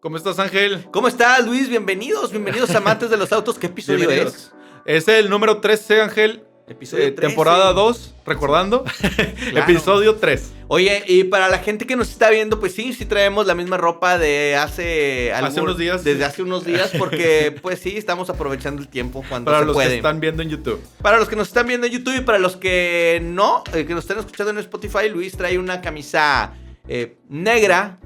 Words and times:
¿Cómo 0.00 0.16
estás, 0.16 0.38
Ángel? 0.38 0.86
¿Cómo 0.90 1.08
estás, 1.08 1.44
Luis? 1.44 1.68
Bienvenidos, 1.68 2.30
bienvenidos 2.30 2.70
amantes 2.74 3.10
de 3.10 3.16
los 3.18 3.32
autos. 3.32 3.58
¿Qué 3.58 3.66
episodio 3.66 4.08
es? 4.10 4.50
Es 4.86 5.06
el 5.08 5.28
número 5.28 5.58
13, 5.58 6.00
Ángel. 6.00 6.42
Episodio 6.66 7.04
Eh, 7.04 7.10
13. 7.10 7.28
temporada 7.28 7.72
2, 7.74 8.14
recordando. 8.24 8.84
Episodio 9.54 10.14
3. 10.16 10.52
Oye, 10.68 11.02
y 11.06 11.24
para 11.24 11.48
la 11.48 11.58
gente 11.58 11.86
que 11.86 11.96
nos 11.96 12.08
está 12.10 12.30
viendo, 12.30 12.60
pues 12.60 12.74
sí, 12.74 12.94
sí 12.94 13.04
traemos 13.04 13.46
la 13.46 13.54
misma 13.54 13.76
ropa 13.76 14.16
de 14.18 14.56
hace... 14.56 15.32
Hace 15.34 15.60
unos 15.60 15.76
días. 15.76 16.02
Desde 16.04 16.24
hace 16.24 16.42
unos 16.42 16.64
días, 16.64 16.92
porque 16.96 17.54
pues 17.62 17.80
sí, 17.80 17.96
estamos 17.96 18.30
aprovechando 18.30 18.80
el 18.80 18.88
tiempo 18.88 19.22
cuando 19.28 19.50
Para 19.50 19.60
se 19.60 19.66
los 19.66 19.74
puede. 19.74 19.88
que 19.90 19.96
están 19.96 20.20
viendo 20.20 20.42
en 20.42 20.48
YouTube. 20.48 20.80
Para 21.02 21.18
los 21.18 21.28
que 21.28 21.36
nos 21.36 21.48
están 21.48 21.66
viendo 21.66 21.86
en 21.88 21.92
YouTube 21.92 22.16
y 22.16 22.20
para 22.20 22.38
los 22.38 22.56
que 22.56 23.20
no, 23.22 23.64
eh, 23.74 23.84
que 23.84 23.92
nos 23.94 24.04
están 24.04 24.18
escuchando 24.20 24.52
en 24.52 24.58
Spotify, 24.58 25.08
Luis 25.10 25.36
trae 25.36 25.58
una 25.58 25.80
camisa 25.82 26.54
eh, 26.88 27.16
negra. 27.28 27.98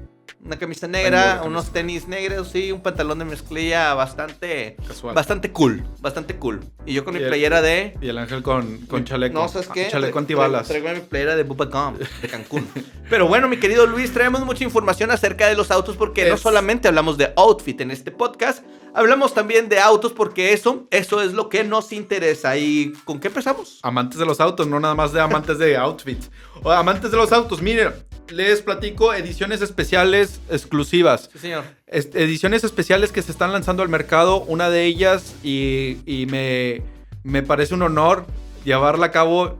Una 0.45 0.57
camisa 0.59 0.87
negra, 0.87 1.41
unos 1.43 1.73
tenis 1.73 2.07
negros, 2.07 2.49
sí, 2.51 2.71
un 2.71 2.81
pantalón 2.81 3.17
de 3.17 3.25
mezclilla 3.25 3.95
bastante... 3.95 4.75
Casual. 4.87 5.15
Bastante 5.15 5.51
cool, 5.51 5.83
bastante 6.01 6.35
cool. 6.35 6.59
Y 6.85 6.93
yo 6.93 7.03
con 7.03 7.15
mi 7.15 7.19
Y 7.19 7.23
el- 7.23 7.29
playera 7.29 7.63
de... 7.63 7.97
Y 7.99 8.09
el 8.09 8.17
Ángel 8.19 8.43
con, 8.43 8.77
con 8.85 9.03
chaleco. 9.05 9.33
No, 9.39 9.47
¿sabes 9.47 9.67
qué? 9.69 9.87
Chaleco 9.89 10.19
antibalas. 10.19 10.65
tra- 10.69 10.79
Traigo 10.79 10.89
mi 10.91 10.99
playera 10.99 11.35
de 11.35 11.41
Bubba 11.43 11.65
Gum, 11.65 11.97
de 12.21 12.27
Cancún. 12.27 12.67
Pero 13.09 13.27
bueno, 13.27 13.47
mi 13.47 13.57
querido 13.57 13.87
Luis, 13.87 14.13
traemos 14.13 14.45
mucha 14.45 14.63
información 14.63 15.09
acerca 15.09 15.47
de 15.47 15.55
los 15.55 15.71
autos 15.71 15.97
porque 15.97 16.29
no 16.29 16.37
solamente 16.37 16.87
hablamos 16.87 17.17
de 17.17 17.33
outfit 17.35 17.81
en 17.81 17.89
este 17.89 18.11
podcast, 18.11 18.63
hablamos 18.95 19.33
también 19.33 19.69
de 19.69 19.79
autos 19.79 20.13
porque 20.13 20.53
eso, 20.53 20.87
eso 20.89 21.21
es 21.21 21.33
lo 21.33 21.49
que 21.49 21.63
nos 21.63 21.91
interesa. 21.91 22.57
¿Y 22.57 22.93
con 23.03 23.19
qué 23.19 23.27
empezamos? 23.27 23.79
Amantes 23.83 24.17
de 24.17 24.25
los 24.25 24.39
autos, 24.39 24.67
no 24.67 24.79
nada 24.79 24.95
más 24.95 25.13
de 25.13 25.21
amantes 25.21 25.59
de 25.59 25.77
outfits. 25.77 26.31
O 26.63 26.71
amantes 26.71 27.11
de 27.11 27.17
los 27.17 27.31
autos, 27.31 27.61
miren, 27.61 27.93
les 28.29 28.61
platico 28.61 29.13
ediciones 29.13 29.61
especiales 29.61 30.39
exclusivas. 30.49 31.29
Sí, 31.33 31.39
señor. 31.39 31.65
Ediciones 31.87 32.63
especiales 32.63 33.11
que 33.11 33.21
se 33.21 33.31
están 33.31 33.51
lanzando 33.51 33.83
al 33.83 33.89
mercado. 33.89 34.41
Una 34.41 34.69
de 34.69 34.85
ellas, 34.85 35.35
y, 35.43 35.97
y 36.05 36.25
me, 36.25 36.81
me 37.23 37.43
parece 37.43 37.73
un 37.73 37.83
honor 37.83 38.25
llevarla 38.63 39.07
a 39.07 39.11
cabo 39.11 39.59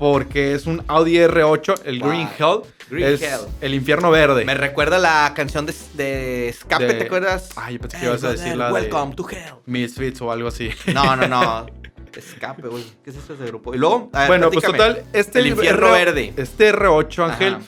porque 0.00 0.54
es 0.54 0.64
un 0.66 0.82
Audi 0.88 1.16
R8, 1.18 1.82
el 1.84 2.00
Wow. 2.00 2.08
Green 2.08 2.28
Hell. 2.38 2.60
Green 2.90 3.06
es 3.14 3.22
Hell. 3.22 3.40
el 3.60 3.74
infierno 3.74 4.10
verde. 4.10 4.44
Me 4.46 4.54
recuerda 4.54 4.98
la 4.98 5.30
canción 5.36 5.66
de, 5.66 5.74
de 5.94 6.48
Escape, 6.48 6.86
De- 6.86 6.94
¿te 6.94 7.04
acuerdas? 7.04 7.50
Ay, 7.54 7.74
yo 7.74 7.80
pensé 7.82 7.98
que 7.98 8.06
ibas 8.06 8.24
a 8.24 8.30
Hey, 8.30 8.36
decir 8.38 8.56
la 8.56 8.66
de 8.68 8.72
Welcome 8.72 9.14
to 9.14 9.28
Hell. 9.30 9.54
Misfits 9.66 10.20
o 10.22 10.32
algo 10.32 10.48
así. 10.48 10.70
No, 10.92 11.14
no, 11.16 11.28
no. 11.28 11.66
Escape, 12.16 12.66
güey. 12.66 12.82
¿Qué 13.04 13.10
es 13.10 13.16
eso 13.16 13.36
de 13.36 13.46
grupo? 13.46 13.74
Y 13.74 13.78
luego, 13.78 14.08
a 14.14 14.20
ver, 14.20 14.28
bueno, 14.28 14.50
pues 14.50 14.64
total, 14.64 15.04
este 15.12 15.38
El 15.40 15.48
infierno 15.48 15.94
R- 15.94 16.04
verde. 16.04 16.32
Este 16.38 16.74
R8, 16.74 17.24
Ángel, 17.30 17.54
Ajá. 17.56 17.64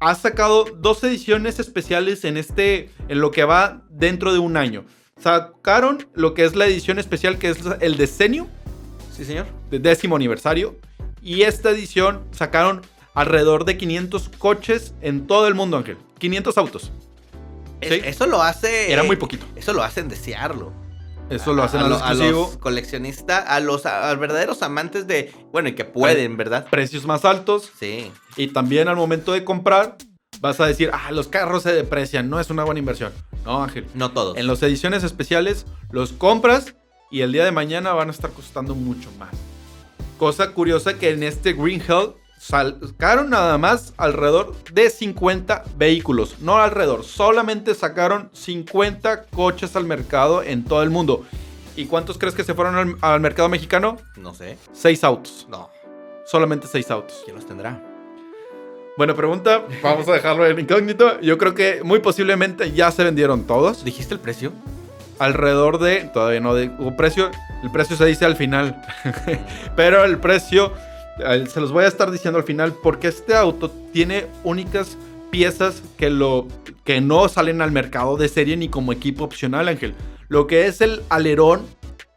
ha 0.00 0.14
sacado 0.16 0.64
dos 0.64 1.02
ediciones 1.04 1.60
especiales 1.60 2.24
en 2.24 2.36
este, 2.36 2.90
en 3.08 3.20
lo 3.20 3.30
que 3.30 3.44
va 3.44 3.82
dentro 3.90 4.32
de 4.34 4.40
un 4.40 4.56
año. 4.56 4.84
Sacaron 5.18 6.06
lo 6.14 6.34
que 6.34 6.44
es 6.44 6.56
la 6.56 6.66
edición 6.66 6.98
especial, 6.98 7.38
que 7.38 7.48
es 7.50 7.58
el 7.80 7.96
Decenio, 7.96 8.48
Sí, 9.16 9.24
señor. 9.24 9.46
de 9.70 9.78
décimo 9.78 10.16
aniversario. 10.16 10.76
Y 11.26 11.42
esta 11.42 11.70
edición 11.70 12.22
sacaron 12.30 12.82
alrededor 13.12 13.64
de 13.64 13.76
500 13.76 14.28
coches 14.38 14.94
en 15.00 15.26
todo 15.26 15.48
el 15.48 15.54
mundo, 15.56 15.76
Ángel. 15.76 15.96
500 16.18 16.56
autos. 16.56 16.92
Es- 17.80 17.90
Sí. 17.92 18.00
Eso 18.04 18.26
lo 18.28 18.42
hace. 18.42 18.92
Era 18.92 19.02
muy 19.02 19.16
poquito. 19.16 19.44
Eso 19.56 19.72
lo 19.72 19.82
hacen 19.82 20.08
desearlo. 20.08 20.72
Eso 21.28 21.52
lo 21.52 21.64
hacen 21.64 21.80
a, 21.80 21.86
a, 21.86 21.88
lo 21.88 21.98
lo- 21.98 22.04
a 22.04 22.08
exclusivo. 22.10 22.40
los 22.42 22.56
coleccionistas, 22.58 23.44
a 23.48 23.58
los 23.58 23.82
verdaderos 23.82 24.62
amantes 24.62 25.08
de. 25.08 25.32
Bueno, 25.52 25.68
y 25.68 25.74
que 25.74 25.84
pueden, 25.84 26.36
¿verdad? 26.36 26.68
Precios 26.70 27.04
más 27.06 27.24
altos. 27.24 27.72
Sí. 27.78 28.12
Y 28.36 28.46
también 28.48 28.86
al 28.86 28.94
momento 28.94 29.32
de 29.32 29.42
comprar, 29.42 29.96
vas 30.40 30.60
a 30.60 30.66
decir, 30.66 30.90
ah, 30.92 31.10
los 31.10 31.26
carros 31.26 31.64
se 31.64 31.72
deprecian, 31.72 32.30
no 32.30 32.38
es 32.38 32.50
una 32.50 32.62
buena 32.62 32.78
inversión. 32.78 33.12
No, 33.44 33.64
Ángel. 33.64 33.86
No 33.94 34.12
todos. 34.12 34.36
En 34.36 34.46
las 34.46 34.62
ediciones 34.62 35.02
especiales 35.02 35.66
los 35.90 36.12
compras 36.12 36.74
y 37.10 37.22
el 37.22 37.32
día 37.32 37.44
de 37.44 37.50
mañana 37.50 37.92
van 37.94 38.08
a 38.08 38.12
estar 38.12 38.30
costando 38.30 38.76
mucho 38.76 39.10
más. 39.18 39.30
Cosa 40.18 40.52
curiosa 40.52 40.98
que 40.98 41.10
en 41.10 41.22
este 41.22 41.52
Green 41.52 41.82
Hell 41.86 42.14
sacaron 42.38 43.30
nada 43.30 43.58
más 43.58 43.92
alrededor 43.96 44.54
de 44.72 44.88
50 44.88 45.64
vehículos. 45.76 46.38
No 46.40 46.56
alrededor, 46.56 47.04
solamente 47.04 47.74
sacaron 47.74 48.30
50 48.32 49.26
coches 49.26 49.76
al 49.76 49.84
mercado 49.84 50.42
en 50.42 50.64
todo 50.64 50.82
el 50.82 50.90
mundo. 50.90 51.24
¿Y 51.76 51.86
cuántos 51.86 52.16
crees 52.16 52.34
que 52.34 52.44
se 52.44 52.54
fueron 52.54 52.76
al, 52.76 52.96
al 53.02 53.20
mercado 53.20 53.48
mexicano? 53.48 53.98
No 54.16 54.34
sé. 54.34 54.56
6 54.72 55.04
autos. 55.04 55.46
No. 55.50 55.70
Solamente 56.24 56.66
6 56.66 56.90
autos. 56.90 57.20
¿Quién 57.24 57.36
los 57.36 57.46
tendrá? 57.46 57.82
Buena 58.96 59.14
pregunta. 59.14 59.62
Vamos 59.82 60.08
a 60.08 60.12
dejarlo 60.14 60.46
en 60.46 60.58
incógnito. 60.58 61.20
Yo 61.20 61.36
creo 61.36 61.54
que 61.54 61.82
muy 61.84 61.98
posiblemente 61.98 62.72
ya 62.72 62.90
se 62.90 63.04
vendieron 63.04 63.46
todos. 63.46 63.84
¿Dijiste 63.84 64.14
el 64.14 64.20
precio? 64.20 64.52
alrededor 65.18 65.78
de, 65.78 66.10
todavía 66.12 66.40
no 66.40 66.52
hubo 66.52 66.96
precio, 66.96 67.30
el 67.62 67.70
precio 67.70 67.96
se 67.96 68.04
dice 68.06 68.24
al 68.24 68.36
final, 68.36 68.82
pero 69.76 70.04
el 70.04 70.18
precio 70.18 70.72
eh, 71.18 71.44
se 71.48 71.60
los 71.60 71.72
voy 71.72 71.84
a 71.84 71.88
estar 71.88 72.10
diciendo 72.10 72.38
al 72.38 72.44
final 72.44 72.74
porque 72.82 73.08
este 73.08 73.34
auto 73.34 73.70
tiene 73.92 74.26
únicas 74.44 74.96
piezas 75.30 75.82
que, 75.96 76.10
lo, 76.10 76.46
que 76.84 77.00
no 77.00 77.28
salen 77.28 77.60
al 77.62 77.72
mercado 77.72 78.16
de 78.16 78.28
serie 78.28 78.56
ni 78.56 78.68
como 78.68 78.92
equipo 78.92 79.24
opcional, 79.24 79.68
Ángel. 79.68 79.94
Lo 80.28 80.46
que 80.46 80.66
es 80.66 80.80
el 80.80 81.02
alerón, 81.08 81.62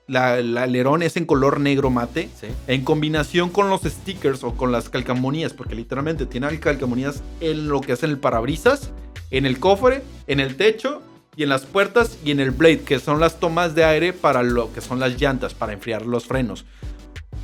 la- 0.08 0.40
el 0.40 0.58
alerón 0.58 1.04
es 1.04 1.18
en 1.18 1.26
color 1.26 1.60
negro 1.60 1.90
mate, 1.90 2.30
Sí. 2.40 2.48
en 2.68 2.84
combinación 2.84 3.50
con 3.50 3.70
los 3.70 3.82
stickers 3.82 4.44
o 4.44 4.56
con 4.56 4.72
las 4.72 4.90
calcamonías, 4.90 5.54
porque 5.54 5.76
literalmente 5.76 6.26
tiene 6.26 6.60
calcamonías 6.60 7.22
en 7.42 7.68
lo 7.70 7.82
que 7.82 7.94
es 7.94 8.04
en 8.04 8.12
el 8.12 8.18
parabrisas, 8.20 8.92
en 9.32 9.46
el 9.46 9.60
cofre, 9.60 10.02
en 10.28 10.40
el 10.40 10.56
techo 10.56 11.02
y 11.40 11.44
en 11.44 11.48
las 11.48 11.66
puertas 11.66 12.18
y 12.26 12.32
en 12.32 12.42
el 12.42 12.52
blade, 12.52 12.82
que 12.82 13.00
son 13.00 13.22
las 13.22 13.40
tomas 13.40 13.74
de 13.74 13.86
aire 13.86 14.12
para 14.12 14.44
lo 14.44 14.74
que 14.74 14.82
son 14.82 15.00
las 15.00 15.22
llantas, 15.22 15.54
para 15.54 15.72
enfriar 15.72 16.06
los 16.06 16.26
frenos. 16.26 16.66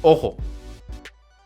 Ojo, 0.01 0.35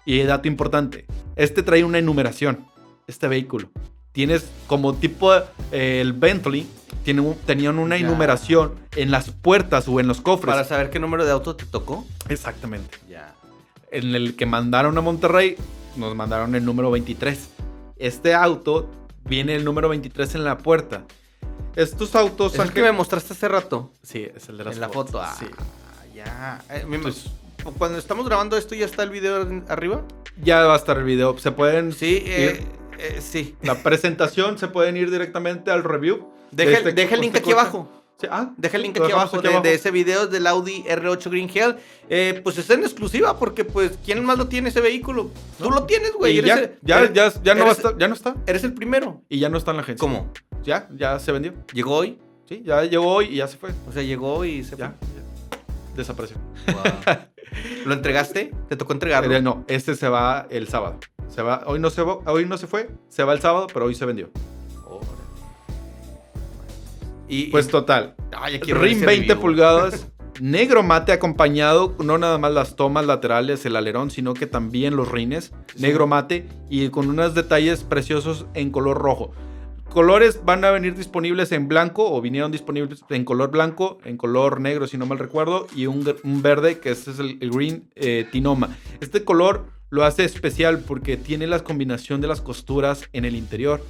y 0.04 0.24
dato 0.24 0.48
importante, 0.48 1.06
este 1.36 1.62
trae 1.62 1.84
una 1.84 2.00
enumeración, 2.00 2.66
este 3.06 3.28
vehículo. 3.28 3.70
Tienes 4.14 4.50
como 4.66 4.96
tipo 4.96 5.32
eh, 5.72 6.02
el 6.02 6.14
Bentley, 6.14 6.66
tiene 7.04 7.22
tenían 7.46 7.78
una 7.78 7.98
Ya. 7.98 8.08
enumeración 8.08 8.74
en 8.96 9.12
las 9.12 9.30
puertas 9.30 9.88
o 9.88 10.00
en 10.00 10.08
los 10.08 10.20
cofres. 10.20 10.52
Para 10.52 10.64
saber 10.66 10.90
qué 10.90 10.98
número 10.98 11.26
de 11.26 11.32
auto 11.32 11.56
te 11.56 11.68
tocó. 11.68 12.04
Exactamente 12.30 12.98
Ya. 13.08 13.36
en 13.92 14.16
el 14.16 14.36
que 14.36 14.48
mandaron 14.48 14.98
a 14.98 15.02
Monterrey, 15.02 15.56
nos 15.98 16.16
mandaron 16.16 16.56
el 16.56 16.66
número 16.66 16.90
23. 16.90 17.48
Este 17.98 18.34
auto 18.34 18.90
viene 19.26 19.56
el 19.56 19.64
número 19.64 19.88
23 19.88 20.34
en 20.34 20.44
la 20.46 20.58
puerta. 20.58 21.04
Estos 21.76 22.16
autos, 22.16 22.54
Es 22.56 22.60
el 22.60 22.74
que 22.74 22.82
me 22.82 22.92
mostraste 22.92 23.34
hace 23.34 23.48
rato. 23.48 23.92
Sí, 24.04 24.28
es 24.36 24.50
el 24.50 24.58
de 24.58 24.64
las 24.66 24.76
en 24.76 24.82
la 24.82 24.90
foto. 24.90 25.22
Ah, 25.22 25.36
sí. 25.40 25.46
ya. 26.14 26.62
Eh, 26.70 26.86
Entonces, 26.92 27.26
Cuando 27.78 27.98
estamos 27.98 28.26
grabando 28.26 28.58
esto, 28.58 28.74
¿ya 28.76 28.86
está 28.86 29.04
el 29.04 29.10
video 29.10 29.48
arriba? 29.68 30.02
ya 30.42 30.64
va 30.64 30.74
a 30.74 30.78
estar 30.78 30.98
el 30.98 31.04
video. 31.04 31.38
Se 31.38 31.52
pueden. 31.52 31.92
Sí, 31.94 32.24
eh, 32.26 32.66
ir- 32.98 32.98
eh, 33.00 33.22
sí. 33.22 33.56
la 33.62 33.76
presentación 33.84 34.58
se 34.58 34.68
pueden 34.70 34.96
ir 34.98 35.12
directamente 35.12 35.70
al 35.72 35.84
review. 35.84 36.30
Deja, 36.52 36.70
de 36.72 36.76
el- 36.78 36.88
este- 36.88 36.94
deja 37.02 37.16
el 37.16 37.22
link 37.22 37.36
aquí 37.36 37.52
abajo. 37.52 37.90
Sí, 38.20 38.28
ah, 38.30 38.52
Deja 38.58 38.76
el 38.78 38.84
link 38.84 39.00
aquí 39.00 39.12
abajo, 39.14 39.40
de, 39.42 39.62
de 39.62 39.74
ese 39.74 39.92
video 39.92 40.28
del 40.28 40.46
Audi 40.48 40.84
R8 40.84 41.30
Green 41.30 41.50
Hell. 41.54 41.78
Eh, 42.10 42.42
pues 42.44 42.58
está 42.58 42.74
en 42.74 42.82
exclusiva 42.84 43.40
porque, 43.40 43.64
pues, 43.64 43.98
¿quién 44.04 44.26
más 44.26 44.38
lo 44.38 44.48
tiene 44.50 44.70
ese 44.70 44.82
vehículo? 44.82 45.30
Tú 45.58 45.72
lo 45.72 45.84
tienes, 45.86 46.12
güey. 46.14 46.42
ya, 46.42 46.56
el- 46.56 46.78
ya, 46.82 47.00
eres- 47.00 47.14
ya, 47.14 47.32
ya 47.44 47.56
no 47.56 47.62
va 47.66 47.70
a 47.70 47.74
eres- 47.74 47.78
estar- 47.86 47.98
ya 47.98 48.08
no 48.10 48.14
está. 48.16 48.36
Eres 48.46 48.64
el 48.66 48.74
primero. 48.74 49.22
Y 49.30 49.40
ya 49.40 49.48
no 49.48 49.58
está 49.58 49.72
en 49.72 49.78
la 49.78 49.84
agencia. 49.84 50.02
¿Cómo? 50.02 50.32
Ya, 50.64 50.90
ya 50.96 51.18
se 51.20 51.32
vendió. 51.32 51.54
¿Llegó 51.74 51.96
hoy? 51.96 52.20
Sí, 52.50 52.62
ya 52.66 52.84
llegó 52.84 53.08
hoy 53.14 53.28
y 53.28 53.36
ya 53.38 53.48
se 53.48 53.56
fue. 53.58 53.70
O 53.88 53.92
sea, 53.94 54.04
llegó 54.04 54.44
y 54.44 54.64
se 54.66 54.76
Ya, 54.76 54.96
fue. 55.00 55.08
ya. 55.16 55.96
Desapareció. 55.96 56.38
Wow. 56.68 57.16
¿Lo 57.86 57.94
entregaste? 57.94 58.52
¿Te 58.68 58.76
tocó 58.76 58.94
entregarlo? 58.94 59.34
Eh, 59.34 59.42
No, 59.42 59.64
este 59.68 59.96
se 59.96 60.10
va 60.10 60.46
el 60.50 60.68
sábado. 60.68 61.00
Se 61.30 61.42
va, 61.42 61.64
hoy 61.68 61.80
no 61.80 61.90
se 61.90 62.02
hoy 62.02 62.46
no 62.46 62.58
se 62.58 62.68
fue, 62.68 62.90
se 63.08 63.24
va 63.24 63.34
el 63.34 63.40
sábado, 63.40 63.68
pero 63.74 63.86
hoy 63.86 63.96
se 63.96 64.06
vendió. 64.06 64.30
Y, 67.30 67.46
Pues 67.52 67.68
total, 67.68 68.16
Ay, 68.36 68.60
RIM 68.60 68.98
ese 68.98 69.06
20 69.06 69.28
review. 69.28 69.40
pulgadas, 69.40 70.08
negro 70.42 70.84
mate 70.84 71.12
acompañado, 71.12 71.96
no 72.04 72.18
nada 72.18 72.38
más 72.38 72.52
las 72.52 72.76
tomas 72.76 73.06
laterales, 73.06 73.66
el 73.66 73.76
alerón, 73.76 74.10
sino 74.12 74.34
que 74.34 74.48
también 74.48 74.96
los 74.96 75.12
rines, 75.12 75.52
Sí. 75.76 75.82
negro 75.84 76.08
mate 76.08 76.48
y 76.70 76.90
con 76.90 77.08
unos 77.10 77.36
detalles 77.36 77.84
preciosos 77.84 78.46
en 78.56 78.72
color 78.72 78.98
rojo. 78.98 79.32
Colores 79.90 80.42
van 80.46 80.64
a 80.66 80.70
venir 80.72 80.96
disponibles 80.96 81.52
en 81.52 81.68
blanco 81.68 82.12
o 82.14 82.22
vinieron 82.22 82.52
disponibles 82.52 83.04
en 83.10 83.26
color 83.26 83.50
blanco, 83.50 83.98
en 84.06 84.18
color 84.18 84.62
negro 84.62 84.86
si 84.88 84.98
no 85.00 85.08
mal 85.08 85.18
recuerdo 85.18 85.66
y 85.76 85.88
un, 85.88 86.06
un 86.24 86.42
verde 86.44 86.80
que 86.80 86.92
este 86.92 87.10
es 87.12 87.20
el, 87.20 87.38
el 87.42 87.50
green 87.50 87.90
eh, 87.96 88.28
tinoma. 88.32 88.78
Este 89.02 89.24
color 89.24 89.66
lo 89.90 90.04
hace 90.06 90.24
especial 90.26 90.80
porque 90.80 91.18
tiene 91.18 91.48
la 91.48 91.60
combinación 91.64 92.22
de 92.22 92.28
las 92.28 92.40
costuras 92.40 93.10
en 93.14 93.26
el 93.26 93.36
interior. 93.36 93.82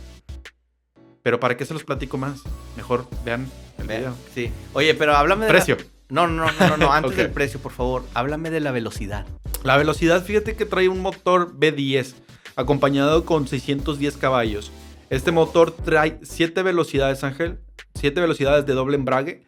Pero 1.30 1.40
¿para 1.40 1.56
qué 1.56 1.64
se 1.64 1.76
los 1.76 1.84
platico 1.84 2.18
más? 2.18 2.42
Mejor 2.76 3.06
vean 3.24 3.48
el 3.78 3.86
Ve, 3.86 3.98
video. 4.00 4.16
Sí. 4.34 4.52
Oye, 4.74 4.96
pero 4.96 5.16
háblame 5.16 5.46
de. 5.46 5.54
la- 5.54 5.60
Precio. 5.60 5.78
No, 6.10 6.26
no, 6.26 6.52
no, 6.52 6.68
no, 6.70 6.76
no. 6.78 6.92
Antes 6.92 7.16
del 7.18 7.30
precio, 7.30 7.60
por 7.60 7.72
favor. 7.72 8.04
Háblame 8.16 8.50
de 8.50 8.60
la 8.60 8.72
velocidad. 8.72 9.28
La 9.62 9.78
velocidad, 9.78 10.24
fíjate 10.26 10.56
que 10.56 10.66
trae 10.66 10.90
un 10.90 11.02
motor 11.04 11.54
B10 11.56 12.16
acompañado 12.56 13.26
con 13.26 13.48
610 13.48 14.18
caballos. 14.18 14.72
Este 15.12 15.32
motor 15.32 15.70
trae 15.70 16.18
7 16.24 16.64
velocidades, 16.64 17.24
Ángel. 17.24 17.60
7 17.94 18.20
velocidades 18.22 18.66
de 18.66 18.74
doble 18.74 18.96
embrague, 18.96 19.44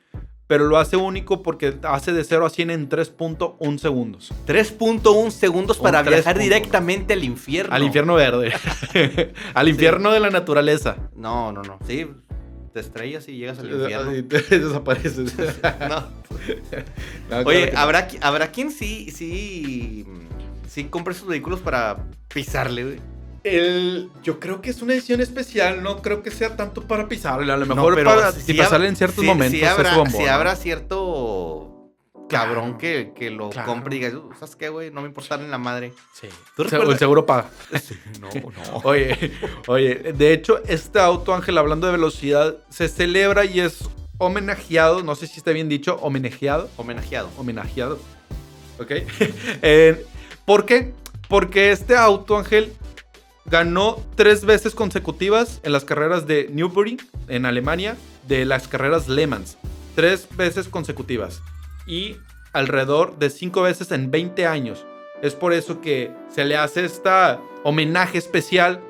pero 0.52 0.66
lo 0.66 0.78
hace 0.78 0.98
único 0.98 1.42
porque 1.44 1.78
hace 1.84 2.12
de 2.12 2.26
0 2.26 2.46
a 2.46 2.50
100 2.50 2.72
en 2.72 2.90
3.1 2.90 3.78
segundos. 3.78 4.34
3.1 4.46 5.32
segundos 5.32 5.78
Un 5.78 5.84
para 5.84 6.02
viajar 6.02 6.36
3.1. 6.36 6.40
directamente 6.42 7.14
al 7.14 7.24
infierno. 7.24 7.74
Al 7.74 7.84
infierno 7.84 8.16
verde. 8.16 8.52
Al 9.54 9.70
infierno 9.70 10.12
de 10.12 10.20
la 10.20 10.30
naturaleza. 10.30 10.98
No, 11.16 11.54
no, 11.54 11.62
no. 11.62 11.80
Sí, 11.88 12.06
te 12.74 12.82
estrellas 12.82 13.30
y 13.30 13.38
llegas 13.38 13.60
al 13.60 13.70
Y 13.72 13.76
infierno. 13.76 14.12
te 14.28 14.60
desapareces. 14.60 15.38
No. 15.88 16.04
No, 17.30 17.38
Oye, 17.46 17.62
claro 17.62 17.66
que 17.68 17.72
no. 17.72 17.80
¿habrá, 17.80 18.08
¿habrá 18.20 18.52
quien 18.52 18.72
sí, 18.72 19.10
sí, 19.10 20.06
sí 20.68 20.84
compre 20.84 21.14
sus 21.14 21.30
vehículos 21.30 21.62
para 21.62 21.96
pisarle, 22.28 22.84
güey? 22.84 23.00
El, 23.44 24.10
yo 24.24 24.40
creo 24.40 24.62
que 24.62 24.70
es 24.70 24.82
una 24.82 24.94
edición 24.94 25.20
especial, 25.22 25.82
no 25.82 26.02
creo 26.02 26.22
que 26.22 26.30
sea 26.32 26.56
tanto 26.56 26.84
para 26.84 27.08
pisarle, 27.08 27.52
a 27.52 27.58
lo 27.58 27.66
No, 27.66 27.76
mejor 27.76 27.96
pero 27.96 28.10
para 28.12 28.32
sí 28.32 28.54
pisarle 28.54 28.86
hab- 28.86 28.90
en 28.90 28.96
ciertos 28.96 29.24
momentos. 29.26 29.60
es 29.60 29.68
habrá, 29.68 29.96
bombón, 29.98 30.56
cierto 30.58 31.68
cabrón 32.30 32.78
que, 32.78 33.12
que 33.16 33.30
lo 33.32 33.50
Claro. 33.50 33.68
compre 33.68 33.96
y 33.96 34.00
diga, 34.00 34.18
¿sabes 34.40 34.56
qué, 34.56 34.70
güey? 34.70 34.90
No 34.92 35.02
me 35.02 35.08
importa 35.08 35.36
en 35.36 35.50
la 35.52 35.58
madre. 35.58 35.92
Sí. 36.14 36.28
¿Tú 36.56 36.64
El 36.64 36.98
seguro 36.98 37.26
paga. 37.26 37.50
No, 38.22 38.30
no. 38.30 38.78
Oye, 38.84 39.32
oye, 39.68 39.96
de 40.14 40.34
hecho, 40.34 40.62
este 40.68 41.00
auto, 41.00 41.34
Ángel, 41.34 41.58
hablando 41.58 41.88
de 41.88 41.94
velocidad, 41.94 42.56
se 42.70 42.88
celebra 42.88 43.44
y 43.44 43.60
es 43.60 43.80
homenajeado, 44.20 45.02
no 45.04 45.16
sé 45.16 45.26
si 45.28 45.38
está 45.40 45.52
bien 45.52 45.68
dicho, 45.68 45.96
homenajeado, 46.02 46.70
Homenajeado. 46.78 47.30
homenajeado, 47.38 48.00
¿ok? 48.80 48.92
Eh, 49.64 50.06
¿Por 50.46 50.66
qué? 50.66 50.94
Porque 51.28 51.72
este 51.72 51.96
auto, 51.98 52.38
Ángel, 52.38 52.72
ganó 53.46 53.98
tres 54.16 54.46
veces 54.46 54.76
consecutivas 54.76 55.60
en 55.64 55.72
las 55.72 55.86
carreras 55.86 56.28
de 56.28 56.50
Newbury, 56.52 56.98
en 57.28 57.46
Alemania, 57.46 57.98
de 58.28 58.46
las 58.46 58.68
carreras 58.68 59.08
Le 59.08 59.28
Mans. 59.28 59.58
Tres 59.96 60.28
veces 60.36 60.68
consecutivas. 60.68 61.42
Y 61.88 62.18
alrededor 62.54 63.18
de 63.18 63.30
cinco 63.30 63.62
veces 63.62 63.92
en 63.92 64.12
20 64.12 64.46
años. 64.46 64.86
Es 65.22 65.36
por 65.36 65.54
eso 65.54 65.82
que 65.82 66.12
se 66.34 66.46
le 66.46 66.58
hace 66.58 66.86
este 66.86 67.10
homenaje 67.64 68.18
especial. 68.18 68.82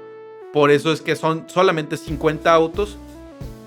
Por 0.54 0.72
eso 0.72 0.92
es 0.92 1.02
que 1.02 1.16
son 1.16 1.46
solamente 1.50 1.98
50 1.98 2.54
autos 2.54 2.98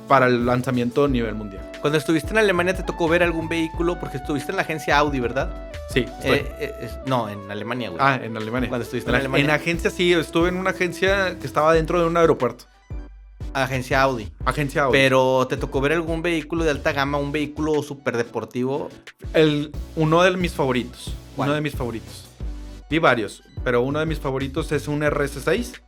para 0.08 0.26
el 0.26 0.46
lanzamiento 0.46 1.04
a 1.04 1.08
nivel 1.08 1.34
mundial. 1.34 1.73
Cuando 1.84 1.98
estuviste 1.98 2.30
en 2.30 2.38
Alemania, 2.38 2.72
¿te 2.72 2.82
tocó 2.82 3.08
ver 3.08 3.22
algún 3.22 3.46
vehículo? 3.46 4.00
Porque 4.00 4.16
estuviste 4.16 4.52
en 4.52 4.56
la 4.56 4.62
agencia 4.62 4.96
Audi, 4.96 5.20
¿verdad? 5.20 5.70
Sí, 5.90 6.06
estoy. 6.18 6.38
Eh, 6.38 6.48
eh, 6.58 6.90
no, 7.04 7.28
en 7.28 7.50
Alemania, 7.50 7.90
güey. 7.90 8.00
ah, 8.02 8.18
en 8.22 8.34
Alemania. 8.38 8.70
Cuando 8.70 8.84
estuviste 8.84 9.10
en, 9.10 9.16
en 9.16 9.20
Alemania. 9.20 9.44
en 9.44 9.50
agencia 9.50 9.90
sí, 9.90 10.14
estuve 10.14 10.48
en 10.48 10.56
una 10.56 10.70
agencia 10.70 11.38
que 11.38 11.46
estaba 11.46 11.74
dentro 11.74 12.00
de 12.00 12.06
un 12.06 12.16
aeropuerto. 12.16 12.64
Agencia 13.52 14.00
Audi. 14.00 14.32
Agencia 14.46 14.84
Audi. 14.84 14.96
Pero 14.96 15.46
¿te 15.46 15.58
tocó 15.58 15.82
ver 15.82 15.92
algún 15.92 16.22
vehículo 16.22 16.64
de 16.64 16.70
alta 16.70 16.94
gama, 16.94 17.18
un 17.18 17.32
vehículo 17.32 17.82
súper 17.82 18.16
deportivo? 18.16 18.88
El, 19.34 19.70
uno 19.94 20.22
de 20.22 20.30
mis 20.38 20.54
favoritos. 20.54 21.14
¿Cuál? 21.36 21.50
Uno 21.50 21.56
de 21.56 21.60
mis 21.60 21.74
favoritos. 21.74 22.24
Vi 22.88 22.98
varios, 22.98 23.42
pero 23.62 23.82
uno 23.82 23.98
de 23.98 24.06
mis 24.06 24.20
favoritos 24.20 24.72
es 24.72 24.88
un 24.88 25.02
RS6. 25.02 25.82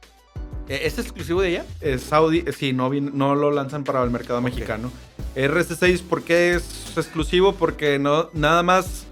Eh, 0.68 0.80
¿Es 0.84 0.98
exclusivo 0.98 1.40
de 1.42 1.50
ella? 1.50 1.64
Es 1.80 2.12
Audi, 2.12 2.44
eh, 2.46 2.52
sí, 2.52 2.72
no, 2.72 3.34
lo 3.34 3.50
lanzan 3.50 3.84
para 3.84 4.02
el 4.02 4.10
mercado 4.10 4.40
mexicano. 4.40 4.90
RS6, 5.36 6.02
¿por 6.02 6.22
qué 6.22 6.54
es 6.54 6.64
exclusivo? 6.96 7.54
Porque 7.54 7.98
no, 7.98 8.30
nada 8.32 8.62
más 8.62 9.06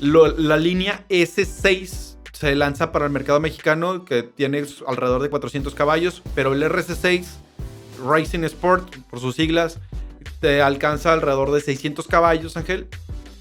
lo- 0.00 0.36
la 0.36 0.56
línea 0.56 1.04
S6 1.08 2.16
se 2.32 2.54
lanza 2.54 2.92
para 2.92 3.06
el 3.06 3.12
mercado 3.12 3.40
mexicano, 3.40 4.04
que 4.04 4.22
tiene 4.22 4.64
alrededor 4.86 5.22
de 5.22 5.30
400 5.30 5.74
caballos, 5.74 6.22
pero 6.34 6.52
el 6.54 6.62
RS6, 6.62 7.24
Racing 8.06 8.44
Sport, 8.44 8.96
por 9.08 9.20
sus 9.20 9.36
siglas, 9.36 9.78
te 10.40 10.60
alcanza 10.60 11.12
alrededor 11.12 11.52
de 11.52 11.60
600 11.60 12.06
caballos, 12.08 12.56
Ángel. 12.56 12.88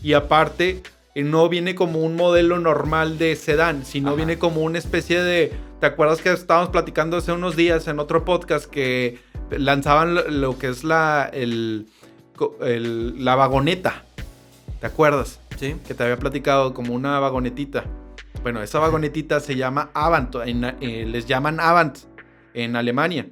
Y 0.04 0.14
aparte, 0.14 0.82
no 1.16 1.50
viene 1.50 1.74
como 1.76 2.00
un 2.00 2.16
modelo 2.16 2.60
normal 2.60 3.18
de 3.18 3.36
sedán, 3.36 3.86
sino 3.86 4.10
Ajá. 4.10 4.18
viene 4.18 4.38
como 4.38 4.62
una 4.62 4.78
especie 4.78 5.22
de... 5.22 5.52
¿Te 5.86 5.92
acuerdas 5.92 6.20
que 6.20 6.32
estábamos 6.32 6.70
platicando 6.70 7.16
hace 7.18 7.32
unos 7.32 7.56
días 7.56 7.88
en 7.88 8.00
otro 8.00 8.26
podcast 8.26 8.66
que 8.66 9.20
lanzaban 9.52 10.42
lo, 10.42 10.58
que 10.58 10.70
es 10.70 10.84
la, 10.84 11.30
el, 11.32 11.86
la 13.24 13.36
vagoneta? 13.36 14.04
¿Te 14.82 14.88
acuerdas? 14.88 15.40
Sí. 15.60 15.76
Que 15.88 15.94
te 15.94 16.02
había 16.02 16.18
platicado 16.18 16.74
como 16.74 16.96
una 16.96 17.20
vagonetita. 17.20 17.84
Bueno, 18.42 18.64
esa 18.64 18.80
vagonetita 18.80 19.40
se 19.40 19.58
llama 19.58 19.92
Avant, 19.94 20.34
en- 20.44 20.64
eh, 20.64 21.06
les 21.08 21.28
llaman 21.28 21.60
Avant 21.60 21.96
en 22.56 22.76
Alemania. 22.76 23.28